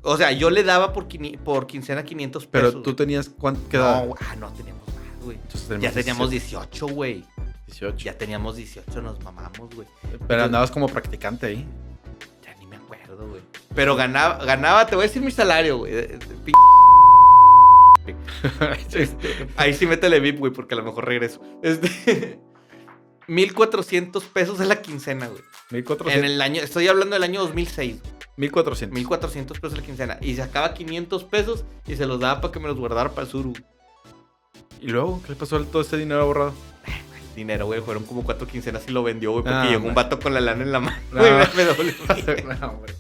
O 0.02 0.18
sea, 0.18 0.32
yo 0.32 0.50
le 0.50 0.64
daba 0.64 0.94
por, 0.94 1.08
por 1.44 1.68
quincena 1.68 2.04
500 2.04 2.48
Pero 2.48 2.68
pesos. 2.68 2.84
tú 2.84 2.94
tenías 2.94 3.30
cuánto 3.30 3.68
qué 3.70 3.78
No, 3.78 4.16
ah, 4.20 4.36
no, 4.38 4.52
teníamos 4.54 4.84
más, 4.88 5.26
güey. 5.26 5.38
Ya 5.82 5.92
teníamos 5.92 6.30
18, 6.30 6.88
güey. 6.88 7.24
18. 7.68 7.98
Ya 8.06 8.18
teníamos 8.18 8.56
18, 8.56 9.02
nos 9.02 9.22
mamamos, 9.24 9.74
güey. 9.76 9.88
Pero 10.28 10.44
andabas 10.44 10.72
como 10.72 10.88
practicante 10.88 11.48
ahí. 11.48 11.66
Ya 12.44 12.56
ni 12.56 12.68
me 12.68 12.76
acuerdo, 12.78 13.28
güey. 13.28 13.42
Pero 13.76 13.96
ganaba, 13.96 14.44
ganaba, 14.46 14.86
te 14.86 14.96
voy 14.96 15.06
a 15.06 15.08
decir 15.08 15.22
mi 15.22 15.32
salario, 15.32 15.78
güey. 15.80 15.94
Este, 18.94 19.48
ahí 19.56 19.74
sí 19.74 19.86
métele 19.88 20.20
VIP, 20.20 20.40
güey, 20.40 20.52
porque 20.52 20.76
a 20.76 20.78
lo 20.78 20.84
mejor 20.84 21.06
regreso. 21.06 21.42
Este, 21.62 22.40
1400 23.28 24.24
pesos 24.26 24.60
es 24.60 24.68
la 24.68 24.82
quincena, 24.82 25.28
güey. 25.28 25.42
1400. 25.72 26.14
En 26.18 26.26
el 26.26 26.42
año, 26.42 26.62
estoy 26.62 26.88
hablando 26.88 27.16
del 27.16 27.24
año 27.24 27.42
2006. 27.42 27.98
1400. 28.38 28.94
1400 28.96 29.60
pesos 29.60 29.78
la 29.78 29.84
quincena. 29.86 30.18
Y 30.22 30.36
sacaba 30.36 30.74
500 30.74 31.24
pesos 31.26 31.64
y 31.88 31.96
se 31.96 32.06
los 32.06 32.20
daba 32.20 32.42
para 32.42 32.52
que 32.52 32.60
me 32.60 32.68
los 32.68 32.78
guardara 32.78 33.10
para 33.12 33.24
el 33.26 33.32
sur. 33.32 33.46
güey. 33.46 33.64
¿Y 34.82 34.88
luego 34.88 35.22
qué 35.24 35.30
le 35.30 35.36
pasó 35.36 35.56
a 35.58 35.64
todo 35.66 35.82
ese 35.82 35.98
dinero 35.98 36.26
borrado? 36.26 36.54
Dinero, 37.36 37.66
güey. 37.68 37.82
Fueron 37.82 38.04
como 38.04 38.24
cuatro 38.24 38.46
quincenas 38.48 38.84
y 38.88 38.92
lo 38.92 39.02
vendió, 39.04 39.32
güey. 39.32 39.44
Porque 39.44 39.58
Ah, 39.58 39.66
llegó 39.70 39.88
un 39.88 39.96
vato 39.96 40.20
con 40.20 40.34
la 40.34 40.42
lana 40.42 40.64
en 40.64 40.72
la 40.72 40.80
mano. 40.80 40.98
No. 41.12 41.20
güey, 41.20 41.32
me 41.56 41.64
dolió. 41.66 41.94
no, 42.60 42.68
hombre. 42.72 42.94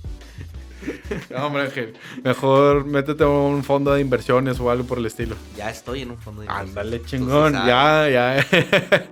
No, 1.29 1.47
hombre, 1.47 1.63
Ángel. 1.63 1.93
Mejor 2.23 2.85
métete 2.85 3.23
a 3.23 3.27
un 3.27 3.63
fondo 3.63 3.93
de 3.93 4.01
inversiones 4.01 4.59
o 4.59 4.69
algo 4.71 4.85
por 4.85 4.97
el 4.97 5.05
estilo. 5.05 5.35
ya 5.57 5.69
estoy 5.69 6.01
en 6.03 6.11
un 6.11 6.17
fondo 6.17 6.41
de 6.41 6.47
inversión. 6.47 6.69
Ándale, 6.69 6.99
sí 6.99 7.05
chingón. 7.05 7.53
Ya, 7.53 8.09
ya. 8.09 8.45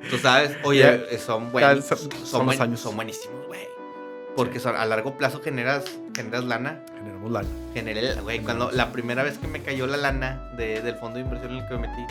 Tú 0.09 0.17
sabes, 0.17 0.57
oye, 0.63 0.79
Ya- 0.81 0.93
eh, 0.95 1.17
son 1.17 1.51
buenos. 1.51 1.85
son- 1.85 1.97
Son, 1.97 2.11
son 2.11 2.39
los 2.39 2.45
buen- 2.57 2.61
años. 2.61 2.79
son 2.79 2.95
buenísimos, 2.95 3.47
güey. 3.47 3.61
Porque 4.35 4.59
son- 4.59 4.75
a 4.77 4.85
largo 4.85 5.17
plazo 5.17 5.41
generas, 5.41 5.83
generas 6.15 6.43
lana. 6.45 6.79
Generamos 6.97 7.31
lana. 7.31 7.49
Generé, 7.73 8.13
güey, 8.21 8.39
cuando 8.39 8.71
la 8.71 8.91
primera 8.91 9.23
vez 9.23 9.37
que 9.37 9.47
me 9.47 9.61
cayó 9.61 9.87
la 9.87 9.97
lana 9.97 10.41
de- 10.55 10.81
del 10.81 10.95
fondo 10.95 11.15
de 11.19 11.21
inversión 11.25 11.51
en 11.53 11.57
el 11.59 11.67
que 11.67 11.73
me 11.75 11.81
metí. 11.87 12.01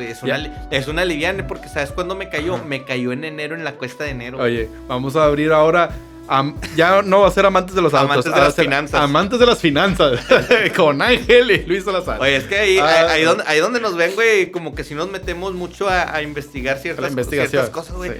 es, 0.00 0.22
una, 0.22 0.36
es 0.70 0.88
una 0.88 1.04
liviana 1.04 1.46
porque 1.46 1.68
¿sabes 1.68 1.92
cuándo 1.92 2.14
me 2.14 2.28
cayó? 2.28 2.56
Ajá. 2.56 2.64
Me 2.64 2.84
cayó 2.84 3.12
en 3.12 3.24
enero 3.24 3.54
en 3.54 3.64
la 3.64 3.72
cuesta 3.76 4.04
de 4.04 4.10
enero. 4.10 4.38
Oye, 4.38 4.68
vamos 4.86 5.16
a 5.16 5.24
abrir 5.24 5.50
ahora. 5.52 5.90
Am- 6.28 6.54
ya 6.76 7.02
no 7.02 7.20
va 7.22 7.28
a 7.28 7.30
ser 7.30 7.46
amantes 7.46 7.74
de 7.74 7.82
los 7.82 7.92
autos. 7.94 8.10
Amantes 8.10 8.32
de 8.34 8.40
las 8.40 8.54
finanzas. 8.54 9.00
Amantes 9.00 9.38
de 9.38 9.46
las 9.46 9.58
finanzas. 9.58 10.20
Con 10.76 11.02
Ángel 11.02 11.50
y 11.50 11.64
Luis 11.66 11.84
Salazar. 11.84 12.20
Oye, 12.20 12.36
es 12.36 12.44
que 12.44 12.58
ahí, 12.58 12.78
Ah, 12.78 13.06
ahí, 13.10 13.22
donde, 13.24 13.44
ahí 13.46 13.58
donde 13.60 13.80
nos 13.80 13.96
ven, 13.96 14.14
güey, 14.14 14.50
como 14.50 14.74
que 14.74 14.84
si 14.84 14.94
nos 14.94 15.10
metemos 15.10 15.54
mucho 15.54 15.88
a, 15.88 16.14
a 16.14 16.22
investigar 16.22 16.78
ciertas, 16.78 17.12
ciertas 17.28 17.70
cosas, 17.70 17.96
güey. 17.96 18.12
Sí. 18.12 18.18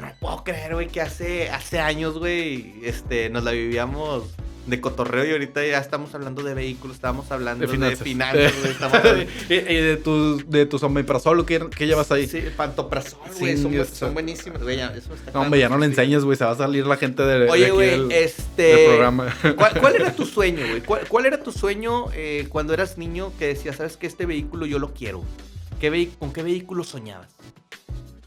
No 0.00 0.12
puedo 0.20 0.44
creer, 0.44 0.74
güey, 0.74 0.88
que 0.88 1.00
hace, 1.00 1.50
hace 1.50 1.78
años, 1.80 2.18
güey, 2.18 2.74
este, 2.82 3.30
nos 3.30 3.44
la 3.44 3.52
vivíamos 3.52 4.24
de 4.66 4.80
cotorreo 4.80 5.26
y 5.26 5.32
ahorita 5.32 5.64
ya 5.66 5.78
estamos 5.78 6.14
hablando 6.14 6.42
de 6.42 6.54
vehículos, 6.54 6.96
estamos 6.96 7.30
hablando 7.30 7.60
De 7.60 7.66
de 7.66 7.72
finanzas. 7.72 8.02
finanzas, 8.02 8.52
güey, 8.60 8.72
estamos 8.72 8.94
hablando- 8.98 9.22
y, 9.50 9.54
y 9.54 9.58
de 9.58 9.96
tus 9.98 10.48
de 10.50 10.66
tus 10.66 10.82
omeprazol, 10.82 11.44
¿qué, 11.44 11.66
¿qué 11.76 11.86
llevas 11.86 12.10
ahí? 12.12 12.26
Sí, 12.26 12.42
pantoprazol, 12.56 13.18
güey, 13.38 13.56
Sí, 13.56 13.62
son, 13.62 13.74
eso. 13.74 13.94
son 13.94 14.14
buenísimos, 14.14 14.62
güey, 14.62 14.78
ya, 14.78 14.86
eso 14.94 15.10
me 15.10 15.16
está 15.16 15.32
No, 15.32 15.42
hombre, 15.42 15.60
ya 15.60 15.68
no 15.68 15.76
le 15.78 15.86
enseñes, 15.86 16.24
güey. 16.24 16.38
Se 16.38 16.44
va 16.44 16.52
a 16.52 16.56
salir 16.56 16.86
la 16.86 16.96
gente 16.96 17.22
de, 17.22 17.40
de 17.40 17.50
Oye, 17.50 17.70
güey, 17.70 18.12
este... 18.12 18.62
del 18.62 18.86
programa. 18.86 19.34
¿Cuál, 19.56 19.80
cuál 19.80 19.96
era 19.96 20.12
tu 20.16 20.24
sueño, 20.24 20.66
güey? 20.66 20.80
¿Cuál, 20.80 21.06
cuál 21.08 21.26
era 21.26 21.42
tu 21.42 21.52
sueño 21.52 22.06
eh, 22.14 22.46
cuando 22.48 22.72
eras 22.72 22.96
niño 22.96 23.32
que 23.38 23.48
decías, 23.48 23.76
sabes 23.76 23.96
que 23.96 24.06
este 24.06 24.24
vehículo 24.26 24.64
yo 24.66 24.78
lo 24.78 24.94
quiero? 24.94 25.22
¿Qué 25.80 26.08
¿Con 26.18 26.32
qué 26.32 26.42
vehículo 26.42 26.84
soñabas? 26.84 27.28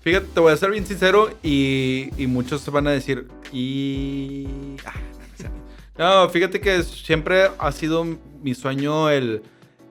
Fíjate, 0.02 0.28
te 0.34 0.40
voy 0.40 0.54
a 0.54 0.58
ser 0.58 0.70
bien 0.72 0.86
sincero 0.86 1.32
y, 1.42 2.10
y 2.18 2.28
muchos 2.28 2.70
van 2.72 2.88
a 2.88 2.92
decir, 2.92 3.28
y... 3.52 4.46
ah, 4.86 4.94
no, 5.98 6.30
fíjate 6.30 6.60
que 6.60 6.84
siempre 6.84 7.50
ha 7.58 7.72
sido 7.72 8.06
mi 8.42 8.54
sueño 8.54 9.10
el, 9.10 9.42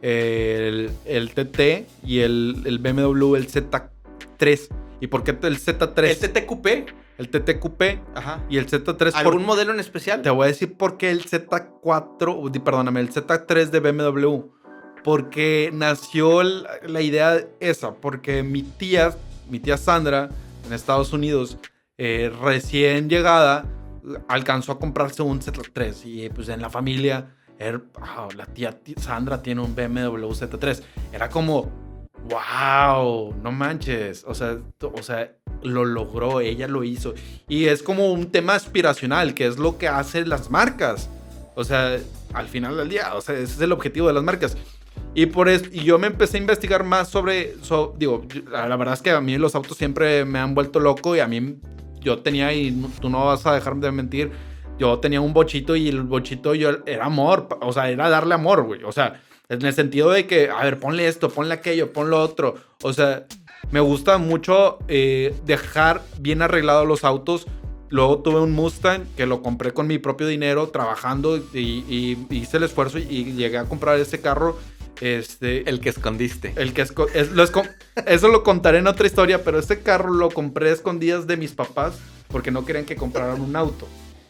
el, 0.02 0.90
el 1.04 1.30
TT 1.34 1.86
y 2.04 2.20
el, 2.20 2.62
el 2.64 2.78
BMW, 2.78 3.34
el 3.36 3.48
Z3. 3.48 4.68
¿Y 5.00 5.06
por 5.08 5.24
qué 5.24 5.32
el 5.32 5.58
Z3? 5.58 6.04
¿El 6.04 6.16
TTQP? 6.18 6.66
El 7.18 7.30
TT 7.30 7.58
Coupé 7.58 8.00
Ajá. 8.14 8.44
y 8.50 8.58
el 8.58 8.66
Z3. 8.66 8.96
por- 8.96 9.12
¿Algún 9.14 9.44
modelo 9.46 9.72
en 9.72 9.80
especial? 9.80 10.20
Te 10.22 10.28
voy 10.30 10.44
a 10.44 10.48
decir 10.48 10.76
por 10.76 10.98
qué 10.98 11.10
el 11.10 11.24
Z4, 11.24 12.36
uh, 12.36 12.48
di- 12.50 12.58
perdóname, 12.58 13.00
el 13.00 13.10
Z3 13.10 13.70
de 13.70 13.80
BMW. 13.80 14.42
Porque 15.02 15.70
nació 15.72 16.42
la 16.42 17.00
idea 17.00 17.40
esa, 17.60 17.94
porque 17.94 18.42
mi 18.42 18.62
tía, 18.62 19.14
mi 19.48 19.60
tía 19.60 19.76
Sandra, 19.78 20.28
en 20.66 20.72
Estados 20.72 21.12
Unidos, 21.12 21.58
eh, 21.96 22.30
recién 22.42 23.08
llegada, 23.08 23.64
alcanzó 24.28 24.72
a 24.72 24.78
comprarse 24.78 25.22
un 25.22 25.40
Z3 25.40 26.04
y 26.04 26.28
pues 26.30 26.48
en 26.48 26.60
la 26.62 26.70
familia, 26.70 27.34
ah, 28.00 28.28
la 28.36 28.46
tía 28.46 28.76
Sandra 28.96 29.42
tiene 29.42 29.60
un 29.62 29.74
BMW 29.74 30.26
Z3. 30.32 30.82
Era 31.12 31.28
como, 31.28 31.70
wow, 32.28 33.34
no 33.42 33.52
manches, 33.52 34.24
o 34.26 34.34
sea, 34.34 34.58
o 34.80 35.02
sea, 35.02 35.32
lo 35.62 35.84
logró, 35.84 36.40
ella 36.40 36.68
lo 36.68 36.84
hizo. 36.84 37.14
Y 37.48 37.66
es 37.66 37.82
como 37.82 38.12
un 38.12 38.30
tema 38.30 38.54
aspiracional, 38.54 39.34
que 39.34 39.46
es 39.46 39.58
lo 39.58 39.78
que 39.78 39.88
hacen 39.88 40.28
las 40.28 40.50
marcas. 40.50 41.08
O 41.54 41.64
sea, 41.64 41.98
al 42.34 42.46
final 42.48 42.76
del 42.76 42.88
día, 42.88 43.14
o 43.14 43.20
sea, 43.20 43.34
ese 43.34 43.44
es 43.54 43.60
el 43.60 43.72
objetivo 43.72 44.08
de 44.08 44.14
las 44.14 44.22
marcas. 44.22 44.56
Y 45.14 45.26
por 45.26 45.48
eso, 45.48 45.64
y 45.72 45.84
yo 45.84 45.98
me 45.98 46.06
empecé 46.08 46.36
a 46.36 46.40
investigar 46.40 46.84
más 46.84 47.08
sobre, 47.08 47.54
so- 47.62 47.94
digo, 47.98 48.26
la 48.50 48.76
verdad 48.76 48.94
es 48.94 49.02
que 49.02 49.10
a 49.10 49.20
mí 49.20 49.38
los 49.38 49.54
autos 49.54 49.76
siempre 49.78 50.24
me 50.26 50.38
han 50.38 50.54
vuelto 50.54 50.78
loco 50.80 51.16
y 51.16 51.20
a 51.20 51.26
mí, 51.26 51.56
yo 52.06 52.20
tenía, 52.20 52.52
y 52.52 52.70
tú 53.00 53.10
no 53.10 53.26
vas 53.26 53.44
a 53.46 53.54
dejar 53.54 53.74
de 53.76 53.90
mentir, 53.90 54.30
yo 54.78 55.00
tenía 55.00 55.20
un 55.20 55.32
bochito 55.32 55.74
y 55.74 55.88
el 55.88 56.02
bochito 56.02 56.54
yo 56.54 56.70
era 56.86 57.06
amor, 57.06 57.48
o 57.60 57.72
sea, 57.72 57.90
era 57.90 58.08
darle 58.08 58.34
amor, 58.34 58.62
güey. 58.62 58.84
O 58.84 58.92
sea, 58.92 59.20
en 59.48 59.64
el 59.64 59.72
sentido 59.72 60.10
de 60.10 60.26
que, 60.26 60.48
a 60.48 60.62
ver, 60.62 60.78
ponle 60.78 61.08
esto, 61.08 61.30
ponle 61.30 61.54
aquello, 61.54 61.92
ponle 61.92 62.14
otro. 62.14 62.54
O 62.82 62.92
sea, 62.92 63.26
me 63.72 63.80
gusta 63.80 64.18
mucho 64.18 64.78
eh, 64.86 65.34
dejar 65.44 66.02
bien 66.20 66.42
arreglados 66.42 66.86
los 66.86 67.02
autos. 67.02 67.46
Luego 67.88 68.18
tuve 68.18 68.40
un 68.40 68.52
Mustang 68.52 69.04
que 69.16 69.26
lo 69.26 69.42
compré 69.42 69.72
con 69.72 69.88
mi 69.88 69.98
propio 69.98 70.28
dinero, 70.28 70.68
trabajando 70.68 71.36
y, 71.36 71.84
y 71.88 72.16
hice 72.30 72.58
el 72.58 72.64
esfuerzo 72.64 72.98
y 72.98 73.32
llegué 73.32 73.58
a 73.58 73.64
comprar 73.64 73.98
ese 73.98 74.20
carro. 74.20 74.56
Este, 75.00 75.68
El 75.68 75.80
que 75.80 75.90
escondiste. 75.90 76.52
el 76.56 76.72
que 76.72 76.84
esco- 76.84 77.08
es- 77.14 77.32
lo 77.32 77.44
esco- 77.44 77.68
eso 78.06 78.28
lo 78.28 78.42
contaré 78.42 78.78
en 78.78 78.86
otra 78.86 79.06
historia, 79.06 79.44
pero 79.44 79.58
este 79.58 79.80
carro 79.80 80.12
lo 80.12 80.30
compré 80.30 80.70
a 80.70 80.72
escondidas 80.72 81.26
de 81.26 81.36
mis 81.36 81.52
papás 81.52 81.98
porque 82.28 82.50
no 82.50 82.64
querían 82.64 82.84
que 82.84 82.96
compraran 82.96 83.40
un 83.40 83.54
auto. 83.56 83.86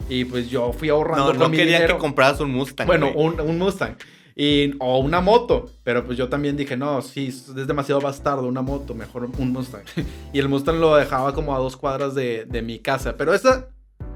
Y 0.09 0.24
pues 0.24 0.48
yo 0.50 0.72
fui 0.72 0.88
ahorrando 0.88 1.24
No, 1.24 1.31
con 1.31 1.38
no 1.38 1.48
mi 1.48 1.57
quería 1.57 1.76
dinero. 1.76 1.96
que 1.96 2.00
compraras 2.00 2.40
un 2.40 2.50
Mustang. 2.52 2.87
Bueno, 2.87 3.11
un, 3.14 3.40
un 3.40 3.59
Mustang. 3.59 3.96
Y, 4.38 4.74
o 4.81 4.98
una 4.98 5.20
moto. 5.20 5.70
Pero 5.83 6.05
pues 6.05 6.18
yo 6.18 6.29
también 6.29 6.57
dije, 6.57 6.76
no, 6.76 7.00
sí, 7.02 7.29
es 7.29 7.55
demasiado 7.66 8.00
bastardo 8.00 8.46
una 8.46 8.62
moto, 8.62 8.94
mejor 8.94 9.24
un 9.38 9.52
Mustang. 9.52 9.83
y 10.33 10.38
el 10.38 10.48
Mustang 10.48 10.79
lo 10.79 10.94
dejaba 10.96 11.33
como 11.35 11.57
a 11.57 11.59
dos 11.59 11.76
cuadras 11.76 12.14
de, 12.14 12.44
de 12.44 12.62
mi 12.62 12.79
casa. 12.81 13.16
Pero 13.16 13.35
esa, 13.35 13.68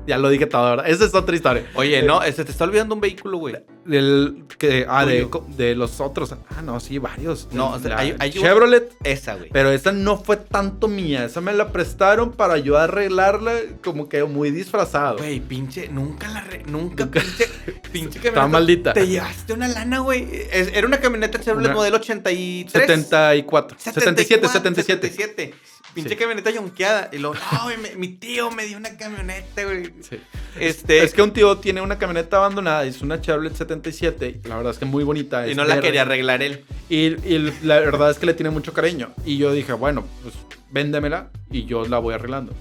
ya 0.07 0.19
lo 0.19 0.29
dije 0.29 0.47
todo, 0.47 0.71
¿verdad? 0.71 0.89
Esa 0.89 1.05
es 1.05 1.15
otra 1.15 1.35
historia. 1.37 1.65
Oye, 1.75 2.03
no, 2.03 2.21
se 2.23 2.45
te 2.45 2.51
está 2.51 2.65
olvidando 2.65 2.95
un 2.95 3.01
vehículo, 3.01 3.39
güey. 3.39 3.57
Del, 3.85 4.45
que, 4.59 4.87
ah, 4.89 5.05
de, 5.07 5.29
de 5.57 5.75
los 5.75 6.01
otros. 6.01 6.33
Ah, 6.51 6.63
no, 6.63 6.79
sí, 6.81 6.99
varios. 6.99 7.49
No, 7.53 7.71
o 7.73 7.79
sea, 7.79 7.99
hay- 7.99 8.15
hay 8.19 8.31
un- 8.37 8.43
Chevrolet. 8.43 8.93
Esa, 9.05 9.35
güey. 9.37 9.49
Pero 9.51 9.71
esa 9.71 9.91
no 9.93 10.19
fue 10.19 10.37
tanto 10.37 10.87
mía. 10.87 11.25
Esa 11.25 11.41
me 11.41 11.53
la 11.53 11.73
prestaron 11.73 12.33
para 12.33 12.59
yo 12.59 12.77
arreglarla 12.79 13.53
como 13.83 14.09
que 14.09 14.23
muy 14.25 14.51
disfrazado. 14.51 15.19
Güey, 15.19 15.41
pinche, 15.41 15.89
nunca 15.89 16.29
la 16.29 16.41
re- 16.43 16.63
nunca, 16.67 17.07
pinche, 17.07 17.49
pinche 17.91 18.19
camioneta. 18.19 18.29
Estaba 18.29 18.49
maldita. 18.49 18.93
Te 18.93 19.07
llevaste 19.07 19.53
una 19.55 19.69
lana, 19.69 20.01
güey. 20.01 20.29
Era 20.53 20.87
una 20.87 21.01
camioneta 21.01 21.41
Chevrolet 21.41 21.69
Una- 21.71 21.77
modelo 21.77 21.97
83. 21.97 22.71
74. 22.73 23.77
77, 23.79 24.49
77. 24.49 25.09
77. 25.09 25.55
Pinche 25.95 26.11
Sí. 26.11 26.17
camioneta 26.17 26.51
yonqueada. 26.51 27.09
Y 27.13 27.19
luego, 27.19 27.37
no, 27.53 27.65
güey, 27.65 27.77
mi 27.97 28.09
tío 28.09 28.51
me 28.51 28.65
dio 28.67 28.77
una 28.77 28.97
camioneta, 28.97 29.65
güey. 29.65 29.93
Sí. 30.09 30.21
Este, 30.59 31.03
Es 31.03 31.13
que 31.15 31.23
un 31.23 31.33
tío 31.33 31.59
tiene 31.59 31.81
una 31.81 31.99
camioneta 31.99 32.37
abandonada, 32.39 32.85
es 32.85 33.03
una 33.03 33.21
Chevrolet 33.21 33.55
77, 33.55 34.41
la 34.45 34.57
verdad 34.57 34.73
es 34.73 34.79
que 34.79 34.85
muy 34.85 35.05
bonita. 35.05 35.47
y 35.49 35.55
no 35.55 35.65
la 35.65 35.75
verde. 35.77 35.89
quería 35.89 36.03
arreglar 36.03 36.43
él. 36.43 36.65
Y, 36.89 36.97
y 37.27 37.53
la 37.63 37.81
verdad 37.81 38.11
es 38.11 38.19
que 38.19 38.27
le 38.27 38.35
tiene 38.35 38.51
mucho 38.51 38.73
cariño. 38.73 39.11
Y 39.25 39.37
yo 39.39 39.53
dije, 39.53 39.73
bueno, 39.73 40.05
pues 40.23 40.35
véndemela 40.71 41.29
y 41.51 41.65
yo 41.67 41.85
la 41.87 41.99
voy 41.99 42.15
arreglando. 42.15 42.53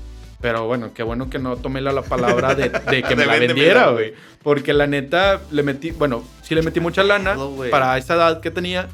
Pero 0.42 0.66
bueno, 0.68 0.94
qué 0.94 1.04
bueno 1.04 1.30
que 1.30 1.38
no 1.38 1.58
tomé 1.58 1.82
la, 1.82 1.92
la 1.92 2.02
palabra 2.02 2.56
de, 2.56 2.70
de 2.70 3.04
que 3.04 3.10
De 3.10 3.16
me 3.16 3.26
la 3.26 3.34
véndemela, 3.34 3.48
vendiera, 3.48 3.90
güey. 3.92 4.14
Porque 4.42 4.74
la 4.74 4.88
neta, 4.88 5.42
le 5.52 5.64
metí, 5.64 5.92
bueno, 5.92 6.24
sí 6.44 6.56
le 6.56 6.62
metí 6.62 6.80
mucha 6.80 7.04
lana 7.04 7.36
para 7.70 7.98
esa 7.98 8.16
edad 8.16 8.40
que 8.40 8.50
tenía. 8.52 8.88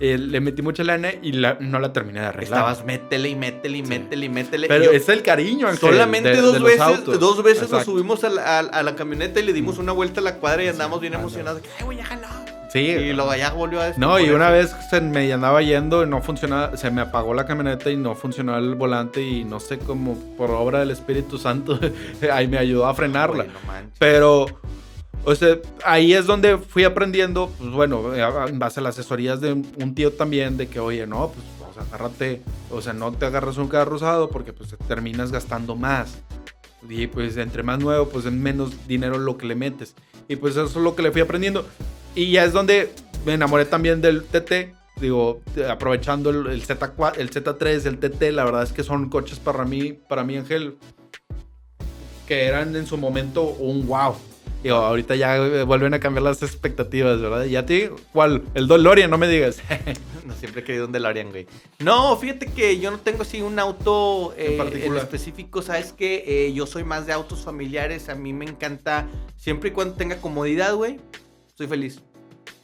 Eh, 0.00 0.18
le 0.18 0.40
metí 0.40 0.62
mucha 0.62 0.84
lana 0.84 1.08
y 1.22 1.32
la- 1.32 1.56
no 1.60 1.78
la 1.78 1.92
terminé 1.92 2.20
de 2.20 2.26
arreglar. 2.26 2.44
Estabas 2.58 2.84
métele 2.84 3.30
y 3.30 3.34
métele 3.34 3.78
y 3.78 3.82
Sí. 3.82 3.88
métele 3.88 4.26
y 4.26 4.28
métele. 4.28 4.68
Pero 4.68 4.84
y 4.84 4.86
yo- 4.86 4.92
es 4.92 5.08
el 5.08 5.22
cariño, 5.22 5.68
Ángel, 5.68 5.80
Solamente 5.90 6.30
de- 6.30 6.40
dos 6.40 6.52
de 6.54 6.60
veces, 6.60 7.04
dos 7.20 7.42
veces 7.42 7.70
nos 7.70 7.84
subimos 7.84 8.22
a 8.24 8.28
la, 8.30 8.42
a- 8.42 8.58
a 8.60 8.82
la 8.82 8.94
camioneta 8.94 9.40
y 9.40 9.44
le 9.44 9.52
dimos 9.52 9.78
una 9.78 9.92
vuelta 9.92 10.20
a 10.20 10.22
la 10.24 10.34
cuadra 10.36 10.62
y 10.64 10.68
andamos 10.68 11.00
bien 11.00 11.14
emocionados. 11.14 11.62
Ay, 11.78 11.84
güey. 11.84 11.98
Sí. 12.72 12.80
Y 12.80 13.12
luego 13.14 13.34
ya 13.34 13.52
volvió 13.52 13.80
a 13.80 13.92
No, 13.96 14.18
y 14.20 14.28
una 14.28 14.50
vez 14.50 14.74
se 14.90 15.00
me 15.00 15.32
andaba 15.32 15.62
yendo 15.62 16.02
y 16.02 16.06
no 16.06 16.20
funcionaba, 16.20 16.76
se 16.76 16.90
me 16.90 17.00
apagó 17.00 17.32
la 17.32 17.46
camioneta 17.46 17.90
y 17.90 17.96
no 17.96 18.14
funcionaba 18.14 18.58
el 18.58 18.74
volante 18.74 19.22
y 19.22 19.44
no 19.44 19.60
sé 19.60 19.78
cómo 19.78 20.18
por 20.36 20.50
obra 20.50 20.80
del 20.80 20.90
Espíritu 20.90 21.38
Santo 21.38 21.78
ahí 22.30 22.48
me 22.48 22.58
ayudó 22.58 22.86
a 22.86 22.92
frenarla. 22.94 23.44
No. 23.44 23.50
Pero, 23.98 24.46
o 25.26 25.34
sea, 25.34 25.58
ahí 25.84 26.14
es 26.14 26.24
donde 26.26 26.56
fui 26.56 26.84
aprendiendo, 26.84 27.50
pues 27.58 27.72
bueno, 27.72 28.14
en 28.14 28.58
base 28.60 28.78
a 28.78 28.82
las 28.84 28.96
asesorías 28.96 29.40
de 29.40 29.54
un 29.54 29.92
tío 29.92 30.12
también, 30.12 30.56
de 30.56 30.68
que, 30.68 30.78
oye, 30.78 31.04
no, 31.04 31.32
pues, 31.32 31.44
o 31.76 31.80
agárrate, 31.80 32.42
o 32.70 32.80
sea, 32.80 32.92
no 32.92 33.10
te 33.12 33.26
agarras 33.26 33.56
un 33.56 33.66
carro 33.66 33.96
usado 33.96 34.30
porque 34.30 34.52
pues 34.52 34.76
terminas 34.86 35.32
gastando 35.32 35.74
más. 35.74 36.22
Y 36.88 37.08
pues 37.08 37.36
entre 37.38 37.64
más 37.64 37.80
nuevo, 37.80 38.08
pues 38.08 38.24
en 38.26 38.40
menos 38.40 38.86
dinero 38.86 39.18
lo 39.18 39.36
que 39.36 39.46
le 39.46 39.56
metes. 39.56 39.96
Y 40.28 40.36
pues 40.36 40.54
eso 40.54 40.66
es 40.66 40.76
lo 40.76 40.94
que 40.94 41.02
le 41.02 41.10
fui 41.10 41.22
aprendiendo. 41.22 41.66
Y 42.14 42.30
ya 42.30 42.44
es 42.44 42.52
donde 42.52 42.92
me 43.24 43.34
enamoré 43.34 43.64
también 43.64 44.00
del 44.00 44.22
TT. 44.22 44.76
Digo, 45.00 45.40
aprovechando 45.68 46.30
el, 46.30 46.46
el 46.46 46.64
Z4, 46.64 47.14
el 47.16 47.30
Z3, 47.32 47.86
el 47.86 47.98
TT, 47.98 48.30
la 48.30 48.44
verdad 48.44 48.62
es 48.62 48.72
que 48.72 48.84
son 48.84 49.10
coches 49.10 49.40
para 49.40 49.64
mí, 49.64 49.92
para 49.92 50.22
mí, 50.22 50.36
Ángel, 50.36 50.78
que 52.28 52.44
eran 52.44 52.76
en 52.76 52.86
su 52.86 52.96
momento 52.96 53.42
un 53.42 53.88
wow. 53.88 54.14
Digo, 54.66 54.78
ahorita 54.78 55.14
ya 55.14 55.36
eh, 55.36 55.62
vuelven 55.62 55.94
a 55.94 56.00
cambiar 56.00 56.24
las 56.24 56.42
expectativas, 56.42 57.20
¿verdad? 57.20 57.44
¿Y 57.44 57.54
a 57.54 57.64
ti? 57.64 57.84
¿Cuál? 58.12 58.42
El 58.54 58.66
DeLorean, 58.66 59.08
no 59.08 59.16
me 59.16 59.28
digas. 59.28 59.62
No, 60.26 60.34
siempre 60.34 60.62
he 60.62 60.64
querido 60.64 60.86
un 60.86 60.92
DeLorean, 60.92 61.30
güey. 61.30 61.46
No, 61.78 62.16
fíjate 62.16 62.46
que 62.46 62.80
yo 62.80 62.90
no 62.90 62.98
tengo 62.98 63.22
así 63.22 63.42
un 63.42 63.60
auto 63.60 64.34
eh, 64.36 64.58
en, 64.84 64.96
específico. 64.96 65.62
Sabes 65.62 65.92
que 65.92 66.52
yo 66.52 66.66
soy 66.66 66.82
más 66.82 67.06
de 67.06 67.12
autos 67.12 67.44
familiares. 67.44 68.08
A 68.08 68.16
mí 68.16 68.32
me 68.32 68.44
encanta, 68.44 69.06
siempre 69.36 69.68
y 69.68 69.72
cuando 69.72 69.94
tenga 69.94 70.16
comodidad, 70.16 70.74
güey, 70.74 70.98
soy 71.54 71.68
feliz. 71.68 72.02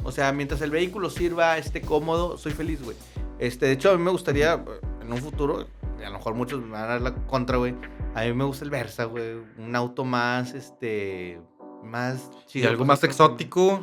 O 0.02 0.10
sea, 0.10 0.32
mientras 0.32 0.60
el 0.60 0.72
vehículo 0.72 1.08
sirva, 1.08 1.56
esté 1.56 1.82
cómodo, 1.82 2.36
soy 2.36 2.50
feliz, 2.50 2.82
güey. 2.82 2.96
Este, 3.38 3.66
de 3.66 3.72
hecho, 3.72 3.92
a 3.92 3.96
mí 3.96 4.02
me 4.02 4.10
gustaría, 4.10 4.54
eh, 4.54 4.80
en 5.02 5.12
un 5.12 5.18
futuro, 5.18 5.68
a 6.04 6.10
lo 6.10 6.18
mejor 6.18 6.34
muchos 6.34 6.60
me 6.60 6.72
van 6.72 6.82
a 6.82 6.86
dar 6.86 7.00
la 7.00 7.14
contra, 7.14 7.58
güey. 7.58 7.76
A 8.16 8.24
mí 8.24 8.32
me 8.32 8.42
gusta 8.42 8.64
el 8.64 8.70
Versa, 8.70 9.04
güey. 9.04 9.36
Un 9.56 9.76
auto 9.76 10.04
más, 10.04 10.52
este, 10.54 11.40
más 11.82 12.30
¿Y 12.44 12.46
chido. 12.46 12.68
algo 12.68 12.80
pues, 12.80 12.88
más 12.88 13.00
que- 13.00 13.06
exótico? 13.06 13.80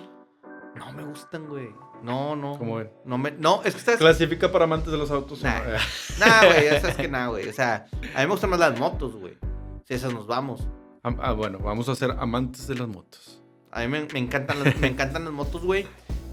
No 0.75 0.91
me 0.93 1.03
gustan, 1.03 1.47
güey. 1.47 1.69
No, 2.03 2.35
no. 2.35 2.57
¿Cómo 2.57 2.75
ven? 2.77 2.89
No, 3.03 3.17
me, 3.17 3.31
no, 3.31 3.62
es 3.63 3.73
que 3.73 3.79
estás... 3.79 3.97
¿Clasifica 3.97 4.51
para 4.51 4.63
amantes 4.65 4.91
de 4.91 4.97
los 4.97 5.12
autos? 5.12 5.43
Nah. 5.43 5.59
Nah, 6.19 6.45
güey, 6.45 6.65
ya 6.65 6.79
sabes 6.79 6.95
que 6.95 7.07
nada, 7.09 7.27
güey. 7.27 7.49
O 7.49 7.53
sea, 7.53 7.88
a 8.15 8.19
mí 8.19 8.25
me 8.25 8.27
gustan 8.27 8.49
más 8.51 8.59
las 8.59 8.79
motos, 8.79 9.15
güey. 9.15 9.38
Si 9.85 9.93
esas 9.95 10.13
nos 10.13 10.25
vamos. 10.27 10.67
Ah, 11.03 11.13
ah, 11.19 11.31
bueno, 11.33 11.59
vamos 11.59 11.89
a 11.89 11.95
ser 11.95 12.12
amantes 12.12 12.67
de 12.67 12.75
las 12.75 12.88
motos. 12.88 13.41
A 13.71 13.81
mí 13.81 13.88
me, 13.88 14.05
me 14.13 14.19
encantan 14.19 14.63
las, 14.63 14.77
me 14.77 14.88
encantan 14.88 15.25
las 15.25 15.33
motos, 15.33 15.63
güey. 15.63 15.85